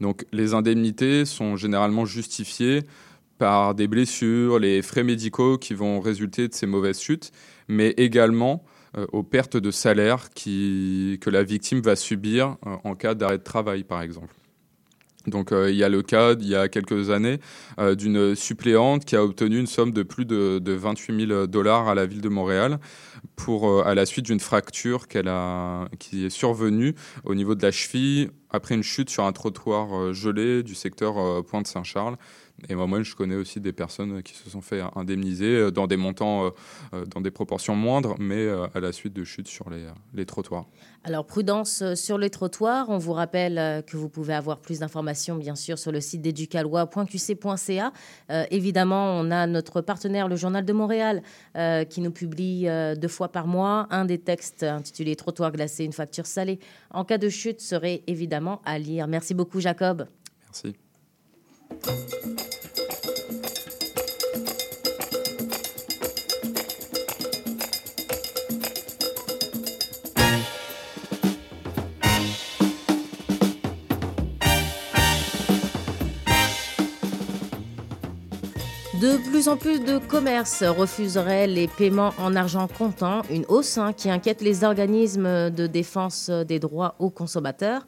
Donc 0.00 0.26
les 0.32 0.54
indemnités 0.54 1.24
sont 1.24 1.56
généralement 1.56 2.04
justifiées 2.04 2.82
par 3.38 3.74
des 3.74 3.86
blessures, 3.86 4.58
les 4.58 4.82
frais 4.82 5.04
médicaux 5.04 5.58
qui 5.58 5.74
vont 5.74 6.00
résulter 6.00 6.48
de 6.48 6.54
ces 6.54 6.66
mauvaises 6.66 7.00
chutes, 7.00 7.32
mais 7.68 7.90
également 7.96 8.64
euh, 8.96 9.06
aux 9.12 9.22
pertes 9.22 9.56
de 9.56 9.70
salaire 9.70 10.30
que 10.34 11.30
la 11.30 11.42
victime 11.42 11.80
va 11.80 11.96
subir 11.96 12.56
euh, 12.66 12.76
en 12.84 12.94
cas 12.94 13.14
d'arrêt 13.14 13.38
de 13.38 13.42
travail, 13.42 13.84
par 13.84 14.00
exemple. 14.00 14.34
Donc 15.26 15.52
euh, 15.52 15.70
il 15.70 15.76
y 15.76 15.84
a 15.84 15.88
le 15.88 16.02
cas, 16.02 16.34
il 16.34 16.46
y 16.46 16.54
a 16.54 16.68
quelques 16.68 17.10
années, 17.10 17.38
d'une 17.96 18.34
suppléante 18.34 19.04
qui 19.04 19.16
a 19.16 19.24
obtenu 19.24 19.58
une 19.58 19.66
somme 19.66 19.92
de 19.92 20.02
plus 20.02 20.24
de, 20.24 20.58
de 20.58 20.72
28 20.72 21.26
000 21.26 21.46
dollars 21.46 21.88
à 21.88 21.94
la 21.94 22.06
ville 22.06 22.20
de 22.20 22.28
Montréal 22.28 22.78
euh, 23.48 23.82
à 23.84 23.94
la 23.94 24.06
suite 24.06 24.26
d'une 24.26 24.40
fracture 24.40 25.06
qui 25.08 26.24
est 26.24 26.30
survenue 26.30 26.94
au 27.24 27.34
niveau 27.34 27.54
de 27.54 27.62
la 27.62 27.70
cheville 27.70 28.30
après 28.50 28.74
une 28.74 28.82
chute 28.82 29.10
sur 29.10 29.24
un 29.24 29.32
trottoir 29.32 29.94
euh, 29.94 30.12
gelé 30.12 30.62
du 30.62 30.74
secteur 30.74 31.18
euh, 31.18 31.42
Pointe-Saint-Charles. 31.42 32.16
Et 32.68 32.74
moi, 32.74 33.02
je 33.02 33.14
connais 33.14 33.34
aussi 33.34 33.60
des 33.60 33.72
personnes 33.72 34.22
qui 34.22 34.34
se 34.34 34.48
sont 34.48 34.60
fait 34.60 34.82
indemniser 34.94 35.70
dans 35.70 35.86
des 35.86 35.96
montants, 35.96 36.52
dans 37.08 37.20
des 37.20 37.30
proportions 37.30 37.76
moindres, 37.76 38.14
mais 38.18 38.48
à 38.74 38.80
la 38.80 38.92
suite 38.92 39.12
de 39.12 39.24
chutes 39.24 39.48
sur 39.48 39.68
les, 39.68 39.86
les 40.14 40.24
trottoirs. 40.24 40.66
Alors, 41.04 41.26
prudence 41.26 41.94
sur 41.94 42.18
les 42.18 42.30
trottoirs. 42.30 42.88
On 42.88 42.98
vous 42.98 43.12
rappelle 43.12 43.84
que 43.86 43.96
vous 43.96 44.08
pouvez 44.08 44.34
avoir 44.34 44.58
plus 44.58 44.80
d'informations, 44.80 45.36
bien 45.36 45.54
sûr, 45.54 45.78
sur 45.78 45.92
le 45.92 46.00
site 46.00 46.22
d'éducalois.qc.ca. 46.22 47.92
évidemment, 48.50 49.12
on 49.20 49.30
a 49.30 49.46
notre 49.46 49.82
partenaire, 49.82 50.26
le 50.28 50.36
Journal 50.36 50.64
de 50.64 50.72
Montréal, 50.72 51.22
qui 51.90 52.00
nous 52.00 52.10
publie 52.10 52.66
deux 52.96 53.08
fois 53.08 53.28
par 53.28 53.46
mois. 53.46 53.86
Un 53.90 54.06
des 54.06 54.18
textes 54.18 54.62
intitulé 54.62 55.14
Trottoir 55.14 55.52
glacé, 55.52 55.84
une 55.84 55.92
facture 55.92 56.26
salée 56.26 56.58
en 56.90 57.04
cas 57.04 57.18
de 57.18 57.28
chute 57.28 57.60
serait 57.60 58.02
évidemment 58.06 58.62
à 58.64 58.78
lire. 58.78 59.06
Merci 59.06 59.34
beaucoup, 59.34 59.60
Jacob. 59.60 60.06
Merci. 60.46 60.76
De 79.00 79.18
plus 79.18 79.48
en 79.48 79.58
plus 79.58 79.80
de 79.80 79.98
commerces 79.98 80.62
refuseraient 80.62 81.46
les 81.46 81.68
paiements 81.68 82.14
en 82.18 82.34
argent 82.34 82.66
comptant, 82.66 83.20
une 83.30 83.44
hausse 83.48 83.76
hein, 83.76 83.92
qui 83.92 84.10
inquiète 84.10 84.40
les 84.40 84.64
organismes 84.64 85.50
de 85.50 85.66
défense 85.66 86.30
des 86.30 86.58
droits 86.58 86.94
aux 86.98 87.10
consommateurs. 87.10 87.86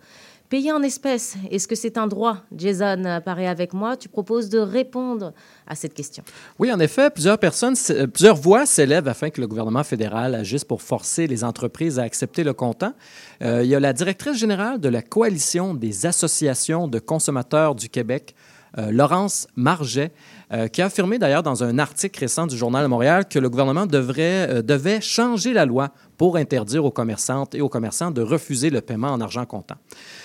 Payer 0.49 0.73
en 0.73 0.83
espèces, 0.83 1.37
est-ce 1.51 1.69
que 1.69 1.75
c'est 1.75 1.99
un 1.99 2.07
droit? 2.07 2.39
Jason 2.57 3.05
apparaît 3.05 3.47
avec 3.47 3.75
moi. 3.75 3.99
Tu 3.99 4.09
proposes 4.09 4.49
de 4.49 4.59
répondre 4.59 5.35
à 5.67 5.75
cette 5.75 5.93
question. 5.93 6.25
Oui, 6.59 6.73
en 6.73 6.81
effet, 6.81 7.11
plusieurs 7.11 7.37
personnes, 7.37 7.75
plusieurs 8.15 8.37
voix 8.37 8.65
s'élèvent 8.65 9.09
afin 9.09 9.29
que 9.29 9.43
le 9.43 9.47
gouvernement 9.47 9.85
fédéral 9.85 10.35
agisse 10.35 10.65
pour 10.65 10.81
forcer 10.81 11.27
les 11.27 11.45
entreprises 11.45 11.99
à 11.99 12.05
accepter 12.05 12.45
le 12.45 12.55
comptant. 12.55 12.95
Euh, 13.43 13.63
il 13.63 13.69
y 13.69 13.75
a 13.75 13.81
la 13.81 13.93
directrice 13.93 14.39
générale 14.39 14.81
de 14.81 14.89
la 14.89 15.03
Coalition 15.03 15.75
des 15.75 16.07
associations 16.07 16.89
de 16.89 16.99
consommateurs 16.99 17.75
du 17.75 17.91
Québec, 17.91 18.35
euh, 18.77 18.91
Laurence 18.91 19.47
Marget, 19.57 20.13
euh, 20.53 20.69
qui 20.69 20.83
a 20.83 20.87
affirmé 20.87 21.19
d'ailleurs 21.19 21.43
dans 21.43 21.65
un 21.65 21.79
article 21.79 22.21
récent 22.21 22.47
du 22.47 22.57
Journal 22.57 22.83
de 22.83 22.89
Montréal 22.89 23.27
que 23.27 23.39
le 23.39 23.49
gouvernement 23.49 23.87
euh, 23.91 24.63
devait 24.63 25.01
changer 25.01 25.55
la 25.55 25.65
loi 25.65 25.91
pour 26.19 26.37
interdire 26.37 26.85
aux 26.85 26.91
commerçantes 26.91 27.55
et 27.55 27.61
aux 27.61 27.69
commerçants 27.69 28.11
de 28.11 28.21
refuser 28.21 28.69
le 28.71 28.81
paiement 28.81 29.09
en 29.09 29.21
argent 29.21 29.47
comptant. 29.47 29.77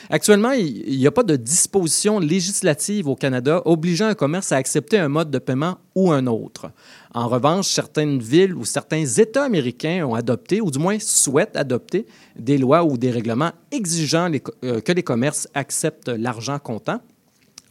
Actuellement, 0.10 0.52
il 0.52 0.98
n'y 0.98 1.08
a 1.08 1.12
pas 1.12 1.24
de 1.24 1.36
disposition 1.36 2.20
législative 2.20 3.08
au 3.08 3.16
Canada 3.16 3.62
obligeant 3.66 4.08
un 4.08 4.16
commerce 4.16 4.52
à 4.52 4.58
accepter 4.58 4.98
un 4.98 5.08
mode 5.08 5.32
de 5.32 5.40
paiement 5.40 5.78
ou 5.96 6.12
un 6.12 6.28
autre. 6.28 6.72
En 7.14 7.28
revanche, 7.28 7.68
certaines 7.68 8.20
villes 8.20 8.56
ou 8.56 8.66
certains 8.66 9.06
États 9.06 9.44
américains 9.44 10.06
ont 10.06 10.16
adopté, 10.16 10.62
ou 10.62 10.72
du 10.72 10.80
moins 10.80 10.98
souhaitent 11.00 11.56
adopter, 11.56 12.08
des 12.36 12.58
lois 12.58 12.84
ou 12.84 12.98
des 12.98 13.12
règlements 13.12 13.52
exigeant 13.72 14.32
que 14.32 14.92
les 14.92 15.04
commerces 15.04 15.48
acceptent 15.54 16.10
l'argent 16.10 16.58
comptant. 16.58 17.00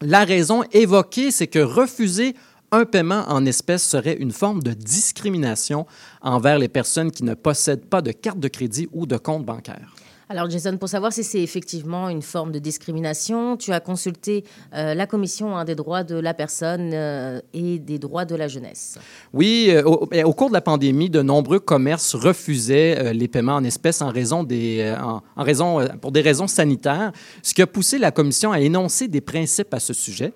La 0.04 0.24
raison 0.24 0.64
évoquée, 0.72 1.30
c'est 1.30 1.46
que 1.46 1.60
refuser 1.60 2.34
un 2.72 2.84
paiement 2.84 3.24
en 3.28 3.46
espèces 3.46 3.86
serait 3.86 4.16
une 4.16 4.32
forme 4.32 4.60
de 4.60 4.72
discrimination 4.72 5.86
envers 6.22 6.58
les 6.58 6.66
personnes 6.66 7.12
qui 7.12 7.22
ne 7.22 7.34
possèdent 7.34 7.86
pas 7.86 8.02
de 8.02 8.10
carte 8.10 8.40
de 8.40 8.48
crédit 8.48 8.88
ou 8.92 9.06
de 9.06 9.16
compte 9.16 9.44
bancaire. 9.44 9.94
Alors 10.32 10.48
Jason, 10.48 10.78
pour 10.78 10.88
savoir 10.88 11.12
si 11.12 11.24
c'est 11.24 11.42
effectivement 11.42 12.08
une 12.08 12.22
forme 12.22 12.52
de 12.52 12.58
discrimination, 12.58 13.58
tu 13.58 13.70
as 13.70 13.80
consulté 13.80 14.44
euh, 14.72 14.94
la 14.94 15.06
Commission 15.06 15.54
hein, 15.58 15.66
des 15.66 15.74
droits 15.74 16.04
de 16.04 16.14
la 16.14 16.32
personne 16.32 16.92
euh, 16.94 17.38
et 17.52 17.78
des 17.78 17.98
droits 17.98 18.24
de 18.24 18.34
la 18.34 18.48
jeunesse. 18.48 18.96
Oui, 19.34 19.66
euh, 19.68 19.82
au, 19.82 20.32
cours 20.32 20.48
de 20.48 20.54
la 20.54 20.62
pandémie, 20.62 21.10
de 21.10 21.20
nombreux 21.20 21.60
commerces 21.60 22.14
refusaient 22.14 23.12
les 23.12 23.28
paiements 23.28 23.56
en 23.56 23.64
espèces 23.64 24.00
en 24.00 24.08
raison 24.08 24.42
des, 24.42 24.94
en, 24.98 25.20
raison, 25.36 25.86
pour 26.00 26.12
des 26.12 26.22
raisons 26.22 26.46
sanitaires, 26.46 27.12
ce 27.42 27.52
qui 27.52 27.60
a 27.60 27.66
poussé 27.66 27.98
la 27.98 28.10
Commission 28.10 28.52
à 28.52 28.60
énoncer 28.60 29.08
des 29.08 29.20
principes 29.20 29.74
à 29.74 29.80
ce 29.80 29.92
sujet. 29.92 30.32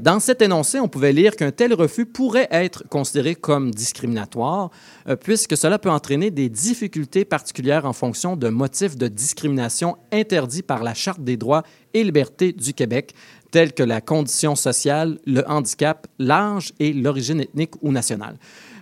dans 0.00 0.20
cet 0.20 0.40
énoncé, 0.40 0.80
on 0.80 0.88
pouvait 0.88 1.12
lire 1.12 1.36
qu'un 1.36 1.50
tel 1.50 1.74
refus 1.74 2.06
pourrait 2.06 2.48
être 2.50 2.88
considéré 2.88 3.34
comme 3.34 3.72
discriminatoire, 3.72 4.70
puisque 5.20 5.54
cela 5.54 5.78
peut 5.78 5.90
entraîner 5.90 6.30
des 6.30 6.48
difficultés 6.48 7.26
particulières 7.26 7.84
en 7.84 7.92
fonction 7.92 8.36
de 8.36 8.48
motifs 8.48 8.96
de 8.96 9.08
discrimination 9.08 9.33
discrimination 9.34 9.96
par 10.66 10.84
la 10.84 10.94
Charte 10.94 11.20
des 11.20 11.36
droits 11.36 11.64
et 11.92 12.04
libertés 12.04 12.52
du 12.52 12.72
Québec, 12.72 13.14
tels 13.50 13.72
que 13.72 13.82
la 13.82 14.00
condition 14.00 14.54
sociale, 14.54 15.18
le 15.26 15.42
handicap, 15.48 16.06
l'âge 16.18 16.72
et 16.78 16.92
l'origine 16.92 17.40
ethnique 17.40 17.74
ou 17.82 17.90
nationale. 17.92 18.36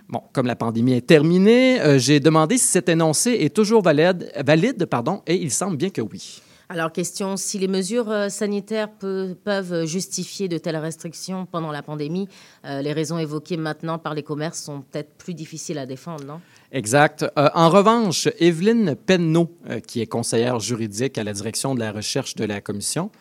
Bon, 0.09 0.21
comme 0.31 0.45
la 0.45 0.55
pandémie 0.55 0.93
est 0.93 1.07
terminée, 1.07 1.81
euh, 1.81 1.97
j'ai 1.97 2.19
demandé 2.19 2.57
si 2.57 2.67
cet 2.67 2.89
énoncé 2.89 3.31
est 3.31 3.55
toujours 3.55 3.81
valide, 3.81 4.31
valide 4.45 4.85
pardon, 4.85 5.21
et 5.25 5.35
il 5.35 5.49
semble 5.49 5.77
bien 5.77 5.89
que 5.89 6.01
oui. 6.01 6.41
Alors, 6.73 6.91
question, 6.91 7.37
si 7.37 7.59
les 7.59 7.67
mesures 7.67 8.09
euh, 8.09 8.29
sanitaires 8.29 8.89
peuvent 8.89 9.85
justifier 9.85 10.47
de 10.47 10.57
telles 10.57 10.77
restrictions 10.77 11.45
pendant 11.45 11.71
la 11.71 11.83
pandémie, 11.83 12.27
euh, 12.65 12.81
les 12.81 12.93
raisons 12.93 13.19
évoquées 13.19 13.57
maintenant 13.57 13.99
par 13.99 14.15
les 14.15 14.23
commerces 14.23 14.59
sont 14.63 14.81
peut-être 14.81 15.13
plus 15.19 15.35
difficiles 15.35 15.77
à 15.77 15.85
défendre, 15.85 16.25
non? 16.25 16.41
Exact. 16.71 17.27
Euh, 17.37 17.49
en 17.53 17.69
revanche, 17.69 18.27
Evelyne 18.39 18.95
Penneau, 18.95 19.55
qui 19.85 20.01
est 20.01 20.07
conseillère 20.07 20.59
juridique 20.59 21.19
à 21.19 21.23
la 21.23 21.33
direction 21.33 21.75
de 21.75 21.79
la 21.79 21.91
recherche 21.91 22.33
de 22.33 22.43
la 22.43 22.59
Commission, 22.59 23.11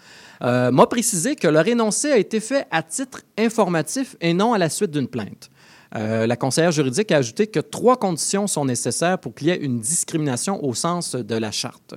m'a 0.40 0.86
précisé 0.86 1.36
que 1.36 1.46
leur 1.46 1.68
énoncé 1.68 2.10
a 2.10 2.16
été 2.16 2.40
fait 2.40 2.66
à 2.70 2.82
titre 2.82 3.20
informatif 3.38 4.16
et 4.20 4.32
non 4.32 4.54
à 4.54 4.58
la 4.58 4.70
suite 4.70 4.90
d'une 4.90 5.06
plainte. 5.06 5.50
la 5.92 6.36
conseillère 6.36 6.72
juridique 6.72 7.12
a 7.12 7.18
ajouté 7.18 7.46
que 7.46 7.60
trois 7.60 7.96
conditions 7.96 8.48
sont 8.48 8.64
nécessaires 8.64 9.18
pour 9.18 9.34
qu'il 9.36 9.48
y 9.48 9.50
ait 9.50 9.60
une 9.60 9.78
discrimination 9.78 10.64
au 10.64 10.74
sens 10.74 11.14
de 11.14 11.36
la 11.36 11.52
charte. 11.52 11.94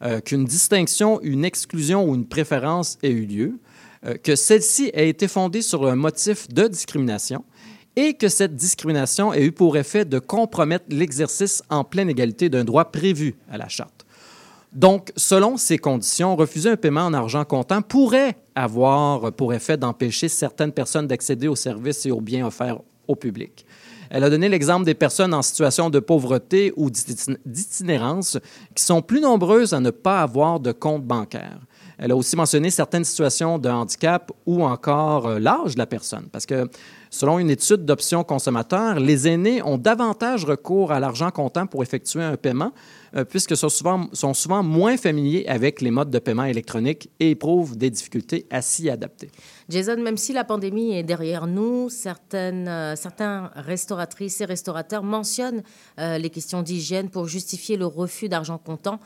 Euh, 0.00 0.20
qu'une 0.20 0.44
distinction, 0.44 1.20
une 1.22 1.44
exclusion 1.44 2.08
ou 2.08 2.14
une 2.14 2.26
préférence 2.26 2.98
ait 3.02 3.10
eu 3.10 3.26
lieu, 3.26 3.58
euh, 4.06 4.14
que 4.14 4.36
celle-ci 4.36 4.92
ait 4.94 5.08
été 5.08 5.26
fondée 5.26 5.60
sur 5.60 5.88
un 5.88 5.96
motif 5.96 6.48
de 6.48 6.68
discrimination 6.68 7.44
et 7.96 8.14
que 8.14 8.28
cette 8.28 8.54
discrimination 8.54 9.34
ait 9.34 9.42
eu 9.42 9.50
pour 9.50 9.76
effet 9.76 10.04
de 10.04 10.20
compromettre 10.20 10.84
l'exercice 10.90 11.64
en 11.68 11.82
pleine 11.82 12.08
égalité 12.08 12.48
d'un 12.48 12.62
droit 12.62 12.84
prévu 12.92 13.34
à 13.50 13.58
la 13.58 13.68
Charte. 13.68 14.06
Donc, 14.72 15.10
selon 15.16 15.56
ces 15.56 15.78
conditions, 15.78 16.36
refuser 16.36 16.70
un 16.70 16.76
paiement 16.76 17.06
en 17.06 17.14
argent 17.14 17.44
comptant 17.44 17.82
pourrait 17.82 18.36
avoir 18.54 19.32
pour 19.32 19.52
effet 19.52 19.76
d'empêcher 19.76 20.28
certaines 20.28 20.72
personnes 20.72 21.08
d'accéder 21.08 21.48
aux 21.48 21.56
services 21.56 22.06
et 22.06 22.12
aux 22.12 22.20
biens 22.20 22.46
offerts 22.46 22.78
au 23.08 23.16
public. 23.16 23.64
Elle 24.10 24.24
a 24.24 24.30
donné 24.30 24.48
l'exemple 24.48 24.84
des 24.84 24.94
personnes 24.94 25.34
en 25.34 25.42
situation 25.42 25.90
de 25.90 25.98
pauvreté 25.98 26.72
ou 26.76 26.90
d'itinérance 26.90 28.38
qui 28.74 28.82
sont 28.82 29.02
plus 29.02 29.20
nombreuses 29.20 29.74
à 29.74 29.80
ne 29.80 29.90
pas 29.90 30.22
avoir 30.22 30.60
de 30.60 30.72
compte 30.72 31.04
bancaire. 31.04 31.58
Elle 31.98 32.12
a 32.12 32.16
aussi 32.16 32.36
mentionné 32.36 32.70
certaines 32.70 33.04
situations 33.04 33.58
de 33.58 33.68
handicap 33.68 34.30
ou 34.46 34.64
encore 34.64 35.26
euh, 35.26 35.38
l'âge 35.40 35.74
de 35.74 35.78
la 35.78 35.86
personne. 35.86 36.28
Parce 36.30 36.46
que 36.46 36.68
selon 37.10 37.38
une 37.38 37.50
étude 37.50 37.84
d'options 37.84 38.24
consommateurs, 38.24 39.00
les 39.00 39.28
aînés 39.28 39.62
ont 39.62 39.78
davantage 39.78 40.44
recours 40.44 40.92
à 40.92 41.00
l'argent 41.00 41.30
comptant 41.30 41.66
pour 41.66 41.82
effectuer 41.82 42.22
un 42.22 42.36
paiement, 42.36 42.72
euh, 43.16 43.24
puisque 43.24 43.56
sont 43.56 43.68
souvent, 43.68 44.08
sont 44.12 44.34
souvent 44.34 44.62
moins 44.62 44.96
familiers 44.96 45.46
avec 45.48 45.80
les 45.80 45.90
modes 45.90 46.10
de 46.10 46.18
paiement 46.18 46.44
électroniques 46.44 47.10
et 47.20 47.30
éprouvent 47.30 47.76
des 47.76 47.90
difficultés 47.90 48.46
à 48.50 48.60
s'y 48.60 48.90
adapter. 48.90 49.30
Jason, 49.68 49.96
même 49.96 50.16
si 50.16 50.32
la 50.32 50.44
pandémie 50.44 50.94
est 50.94 51.02
derrière 51.02 51.46
nous, 51.46 51.88
certaines, 51.88 52.68
euh, 52.68 52.96
certains 52.96 53.50
restauratrices 53.54 54.40
et 54.40 54.44
restaurateurs 54.44 55.02
mentionnent 55.02 55.62
euh, 55.98 56.18
les 56.18 56.30
questions 56.30 56.62
d'hygiène 56.62 57.08
pour 57.08 57.26
justifier 57.26 57.76
le 57.76 57.86
refus 57.86 58.28
d'argent 58.28 58.58
comptant. 58.58 59.00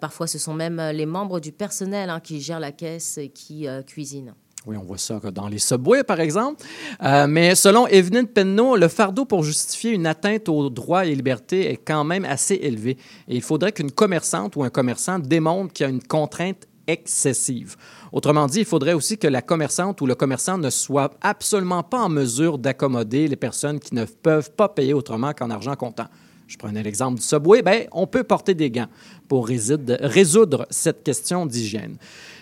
parfois, 0.00 0.26
ce 0.26 0.38
sont 0.38 0.54
même 0.54 0.80
les 0.92 1.06
membres 1.06 1.40
du 1.40 1.52
personnel 1.52 2.10
hein, 2.10 2.20
qui 2.20 2.40
gèrent 2.40 2.60
la 2.60 2.72
caisse 2.72 3.18
et 3.18 3.28
qui 3.28 3.66
cuisinent. 3.86 4.34
Oui, 4.66 4.76
on 4.76 4.82
voit 4.82 4.98
ça 4.98 5.20
dans 5.32 5.46
les 5.46 5.60
subways, 5.60 6.02
par 6.02 6.18
exemple. 6.18 6.64
Euh, 7.00 7.28
mais 7.28 7.54
selon 7.54 7.86
Evelyn 7.86 8.24
Penneau, 8.24 8.74
le 8.74 8.88
fardeau 8.88 9.24
pour 9.24 9.44
justifier 9.44 9.92
une 9.92 10.08
atteinte 10.08 10.48
aux 10.48 10.70
droits 10.70 11.06
et 11.06 11.14
libertés 11.14 11.70
est 11.70 11.76
quand 11.76 12.02
même 12.02 12.24
assez 12.24 12.54
élevé. 12.54 12.96
Et 13.28 13.36
il 13.36 13.42
faudrait 13.42 13.70
qu'une 13.70 13.92
commerçante 13.92 14.56
ou 14.56 14.64
un 14.64 14.70
commerçant 14.70 15.20
démontre 15.20 15.72
qu'il 15.72 15.84
y 15.84 15.86
a 15.86 15.90
une 15.90 16.02
contrainte 16.02 16.66
excessive. 16.88 17.76
Autrement 18.10 18.46
dit, 18.46 18.60
il 18.60 18.64
faudrait 18.64 18.92
aussi 18.92 19.18
que 19.18 19.28
la 19.28 19.40
commerçante 19.40 20.00
ou 20.00 20.06
le 20.06 20.16
commerçant 20.16 20.58
ne 20.58 20.70
soit 20.70 21.14
absolument 21.20 21.84
pas 21.84 22.00
en 22.00 22.08
mesure 22.08 22.58
d'accommoder 22.58 23.28
les 23.28 23.36
personnes 23.36 23.78
qui 23.78 23.94
ne 23.94 24.04
peuvent 24.04 24.50
pas 24.50 24.68
payer 24.68 24.94
autrement 24.94 25.32
qu'en 25.32 25.50
argent 25.50 25.76
comptant. 25.76 26.06
Je 26.46 26.56
prenais 26.56 26.82
l'exemple 26.82 27.18
du 27.18 27.26
Subway, 27.26 27.62
ben, 27.62 27.86
on 27.90 28.06
peut 28.06 28.22
porter 28.22 28.54
des 28.54 28.70
gants 28.70 28.86
pour 29.28 29.48
résoudre 29.48 30.66
cette 30.70 31.02
question 31.02 31.44
d'hygiène. 31.44 31.96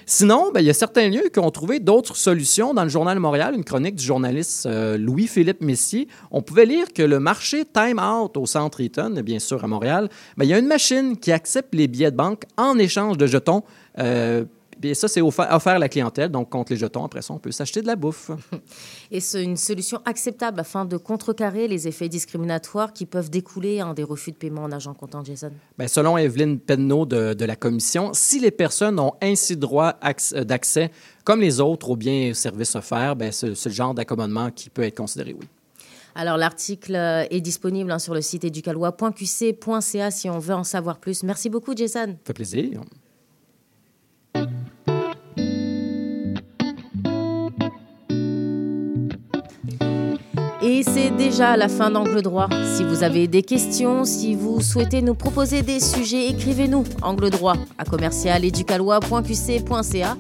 Sinon, 0.05 0.51
ben, 0.53 0.61
il 0.61 0.67
y 0.67 0.71
a 0.71 0.75
certains 0.75 1.09
lieux 1.09 1.31
qui 1.33 1.39
ont 1.39 1.51
trouvé 1.51 1.81
d'autres 1.81 2.17
solutions. 2.17 2.75
Dans 2.75 2.83
le 2.83 2.91
Journal 2.91 3.19
Montréal, 3.19 3.55
une 3.55 3.65
chronique 3.65 3.95
du 3.95 4.05
journaliste 4.05 4.67
euh, 4.67 4.99
Louis-Philippe 4.99 5.63
Messier, 5.63 6.09
on 6.31 6.43
pouvait 6.43 6.67
lire 6.67 6.93
que 6.93 7.03
le 7.03 7.19
marché 7.19 7.65
Time 7.65 7.99
Out 7.99 8.37
au 8.37 8.45
centre 8.45 8.83
Eaton, 8.83 9.23
bien 9.25 9.39
sûr 9.39 9.65
à 9.65 9.67
Montréal, 9.67 10.11
ben, 10.37 10.45
il 10.45 10.51
y 10.51 10.55
a 10.55 10.59
une 10.59 10.67
machine 10.67 11.17
qui 11.17 11.33
accepte 11.33 11.75
les 11.75 11.89
billets 11.89 12.11
de 12.11 12.17
banque 12.17 12.43
en 12.59 12.79
échange 12.79 13.17
de 13.17 13.27
jetons. 13.27 13.63
Euh, 13.99 14.45
et 14.85 14.95
ça, 14.95 15.09
c'est 15.09 15.21
offert, 15.21 15.51
à 15.51 15.79
la 15.79 15.89
clientèle. 15.89 16.31
Donc, 16.31 16.51
contre 16.51 16.73
les 16.73 16.79
jetons, 16.79 17.05
après 17.05 17.23
ça, 17.23 17.35
on 17.35 17.39
peut 17.39 17.53
s'acheter 17.53 17.83
de 17.83 17.87
la 17.87 17.97
bouffe. 17.97 18.31
Et 19.11 19.21
c'est 19.21 19.43
une 19.43 19.57
solution 19.57 20.01
acceptable 20.05 20.61
afin 20.61 20.85
de 20.85 20.97
contrecarrer 20.97 21.69
les 21.69 21.87
effets 21.89 22.09
discriminatoires 22.09 22.93
qui 22.93 23.07
peuvent 23.07 23.31
découler 23.31 23.83
des 23.95 24.03
refus 24.03 24.33
de 24.33 24.37
paiement 24.37 24.65
en 24.65 24.73
argent 24.73 24.95
comptant, 24.95 25.25
Jason? 25.25 25.53
Bien, 25.79 25.89
selon 25.89 26.19
Evelyne 26.19 26.59
Penneau 26.59 27.07
de, 27.07 27.35
de, 27.35 27.45
la 27.45 27.57
Commission, 27.57 28.11
si 28.15 28.41
les 28.41 28.51
personnes 28.51 28.99
ont 28.99 29.13
ainsi 29.23 29.57
droit 29.57 29.95
d'accès, 30.37 30.91
comme 31.25 31.41
les 31.41 31.61
autres, 31.61 31.91
aux 31.91 31.97
biens 31.97 32.29
et 32.29 32.35
services 32.35 32.75
offerts, 32.75 33.17
ben, 33.17 33.31
c'est 33.33 33.49
le 33.49 33.71
genre 33.71 33.95
d'accommodement 33.95 34.51
qui 34.51 34.71
peut 34.71 34.83
être 34.83 34.97
considéré, 34.97 35.35
oui. 35.39 35.47
Alors, 36.17 36.37
l'article 36.37 36.95
est 36.95 37.41
disponible 37.41 37.91
hein, 37.91 37.99
sur 37.99 38.15
le 38.15 38.21
site 38.21 38.45
éducalois.qc.ca 38.45 40.11
si 40.13 40.31
on 40.31 40.39
veut 40.39 40.55
en 40.55 40.63
savoir 40.63 40.99
plus. 40.99 41.25
Merci 41.25 41.51
beaucoup, 41.51 41.75
Jason. 41.77 42.07
Ça 42.07 42.17
fait 42.25 42.33
plaisir. 42.33 42.83
Et 50.75 50.83
c'est 50.83 51.13
déjà 51.13 51.57
la 51.57 51.69
fin 51.69 51.89
d'Angle 51.89 52.21
droit. 52.21 52.49
Si 52.75 52.83
vous 52.83 53.05
avez 53.05 53.29
des 53.29 53.43
questions, 53.43 54.05
si 54.05 54.35
vous 54.35 54.61
souhaitez 54.61 55.03
nous 55.03 55.15
proposer 55.15 55.63
des 55.63 55.79
sujets, 55.79 56.27
écrivez-nous 56.27 56.83
Angle 57.01 57.31
droit 57.31 57.55
à 57.79 57.85
commercialeducalois.qc.ca. 57.85 60.17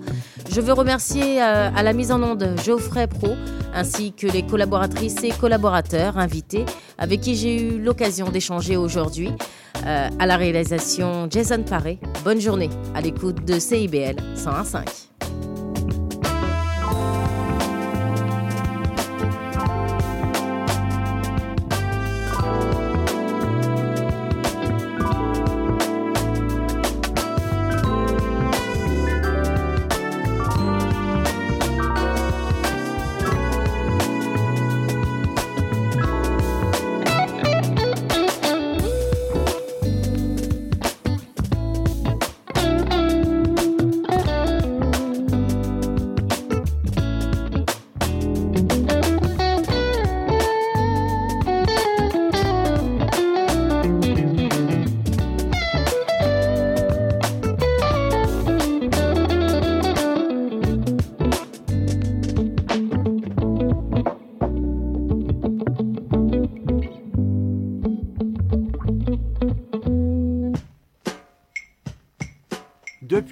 Je 0.48 0.60
veux 0.60 0.72
remercier 0.72 1.42
euh, 1.42 1.70
à 1.74 1.82
la 1.82 1.92
mise 1.92 2.12
en 2.12 2.22
onde 2.22 2.54
Geoffrey 2.64 3.08
Pro 3.08 3.30
ainsi 3.74 4.12
que 4.12 4.28
les 4.28 4.46
collaboratrices 4.46 5.24
et 5.24 5.30
collaborateurs 5.30 6.18
invités 6.18 6.64
avec 6.98 7.20
qui 7.20 7.34
j'ai 7.34 7.60
eu 7.60 7.82
l'occasion 7.82 8.28
d'échanger 8.28 8.76
aujourd'hui. 8.76 9.32
Euh, 9.86 10.08
à 10.20 10.26
la 10.26 10.36
réalisation 10.36 11.26
Jason 11.28 11.64
Paré. 11.64 11.98
Bonne 12.22 12.40
journée 12.40 12.70
à 12.94 13.00
l'écoute 13.00 13.44
de 13.44 13.58
CIBL 13.58 14.14
101.5. 14.36 15.08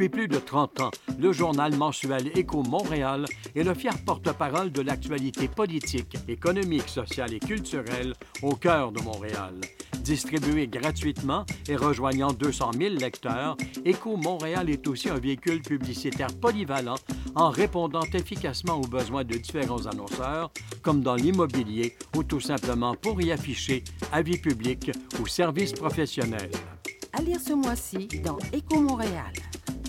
Depuis 0.03 0.27
plus 0.27 0.37
de 0.37 0.39
30 0.45 0.81
ans, 0.81 0.91
le 1.21 1.31
journal 1.31 1.77
mensuel 1.77 2.33
Éco 2.37 2.65
Montréal 2.65 3.25
est 3.55 3.63
le 3.63 3.73
fier 3.73 3.95
porte-parole 4.05 4.73
de 4.73 4.83
l'actualité 4.83 5.47
politique, 5.47 6.17
économique, 6.27 6.89
sociale 6.89 7.33
et 7.35 7.39
culturelle 7.39 8.13
au 8.43 8.57
cœur 8.57 8.91
de 8.91 9.01
Montréal. 9.01 9.55
Distribué 10.01 10.67
gratuitement 10.67 11.47
et 11.69 11.77
rejoignant 11.77 12.33
200 12.33 12.73
000 12.77 12.95
lecteurs, 12.97 13.57
Éco 13.85 14.17
Montréal 14.17 14.71
est 14.71 14.89
aussi 14.89 15.09
un 15.09 15.21
véhicule 15.21 15.63
publicitaire 15.63 16.35
polyvalent 16.41 16.99
en 17.37 17.51
répondant 17.51 18.03
efficacement 18.13 18.81
aux 18.81 18.89
besoins 18.89 19.23
de 19.23 19.37
différents 19.37 19.87
annonceurs, 19.87 20.51
comme 20.83 21.03
dans 21.03 21.15
l'immobilier 21.15 21.97
ou 22.17 22.25
tout 22.25 22.41
simplement 22.41 22.97
pour 22.97 23.23
y 23.23 23.31
afficher 23.31 23.85
avis 24.11 24.39
public 24.39 24.91
ou 25.21 25.29
services 25.29 25.75
professionnels. 25.75 26.51
À 27.13 27.23
lire 27.23 27.39
ce 27.39 27.53
mois-ci 27.53 28.09
dans 28.25 28.39
Éco 28.53 28.81
Montréal. 28.81 29.33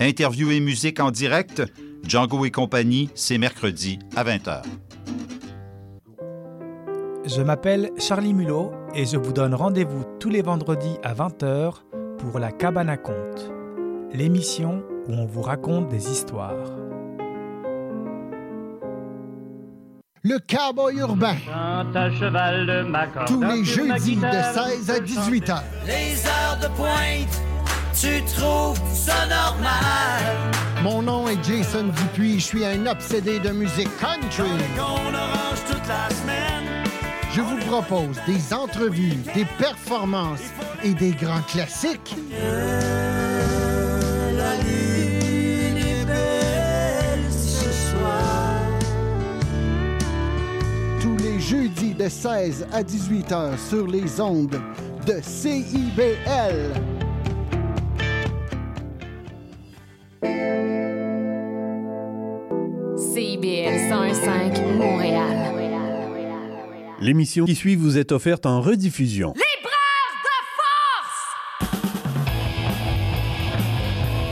Interview 0.00 0.52
et 0.52 0.60
musique 0.60 1.00
en 1.00 1.10
direct, 1.10 1.64
Django 2.06 2.44
et 2.44 2.52
compagnie, 2.52 3.10
c'est 3.16 3.38
mercredi 3.38 3.98
à 4.14 4.22
20h. 4.22 4.62
Je 7.24 7.42
m'appelle 7.42 7.90
Charlie 7.98 8.32
Mulot 8.32 8.70
et 8.94 9.04
je 9.04 9.16
vous 9.16 9.32
donne 9.32 9.56
rendez-vous 9.56 10.04
tous 10.20 10.30
les 10.30 10.42
vendredis 10.42 10.94
à 11.02 11.12
20h 11.12 11.72
pour 12.18 12.38
La 12.38 12.52
Cabane 12.52 12.88
à 12.88 12.98
Conte, 12.98 13.50
l'émission 14.12 14.84
où 15.08 15.12
on 15.12 15.26
vous 15.26 15.42
raconte 15.42 15.88
des 15.88 16.08
histoires. 16.08 16.81
Le 20.24 20.38
cowboy 20.38 20.96
urbain. 20.98 21.36
cheval 22.18 22.66
de 22.66 23.26
Tous 23.26 23.42
les 23.42 23.64
jeudis 23.64 24.16
de 24.16 24.30
16 24.54 24.90
à 24.90 25.00
18 25.00 25.50
heures. 25.50 25.64
Les 25.86 26.14
heures 26.26 26.58
de 26.62 26.68
pointe, 26.76 27.42
tu 27.98 28.22
trouves 28.34 28.80
ça 28.92 29.26
normal. 29.26 30.22
Mon 30.82 31.02
nom 31.02 31.28
est 31.28 31.42
Jason 31.44 31.84
Dupuis, 31.84 32.40
je 32.40 32.44
suis 32.44 32.64
un 32.64 32.86
obsédé 32.86 33.38
de 33.38 33.50
musique 33.50 33.90
country. 33.98 34.48
toute 35.68 35.88
la 35.88 36.08
semaine. 36.14 36.84
Je 37.34 37.40
vous 37.40 37.58
propose 37.66 38.18
des 38.26 38.52
entrevues, 38.52 39.16
des 39.34 39.46
performances 39.58 40.42
et 40.84 40.92
des 40.92 41.12
grands 41.12 41.42
classiques. 41.42 42.14
La 42.30 43.01
de 52.02 52.08
16 52.08 52.66
à 52.72 52.82
18 52.82 53.30
heures 53.30 53.58
sur 53.58 53.86
les 53.86 54.20
ondes 54.20 54.60
de 55.06 55.20
CIBL. 55.22 56.72
CIBL 62.96 63.88
105 63.88 64.66
Montréal. 64.76 65.52
L'émission 67.00 67.44
qui 67.44 67.54
suit 67.54 67.76
vous 67.76 67.98
est 67.98 68.10
offerte 68.10 68.46
en 68.46 68.60
rediffusion. 68.60 69.34
Les 69.36 69.51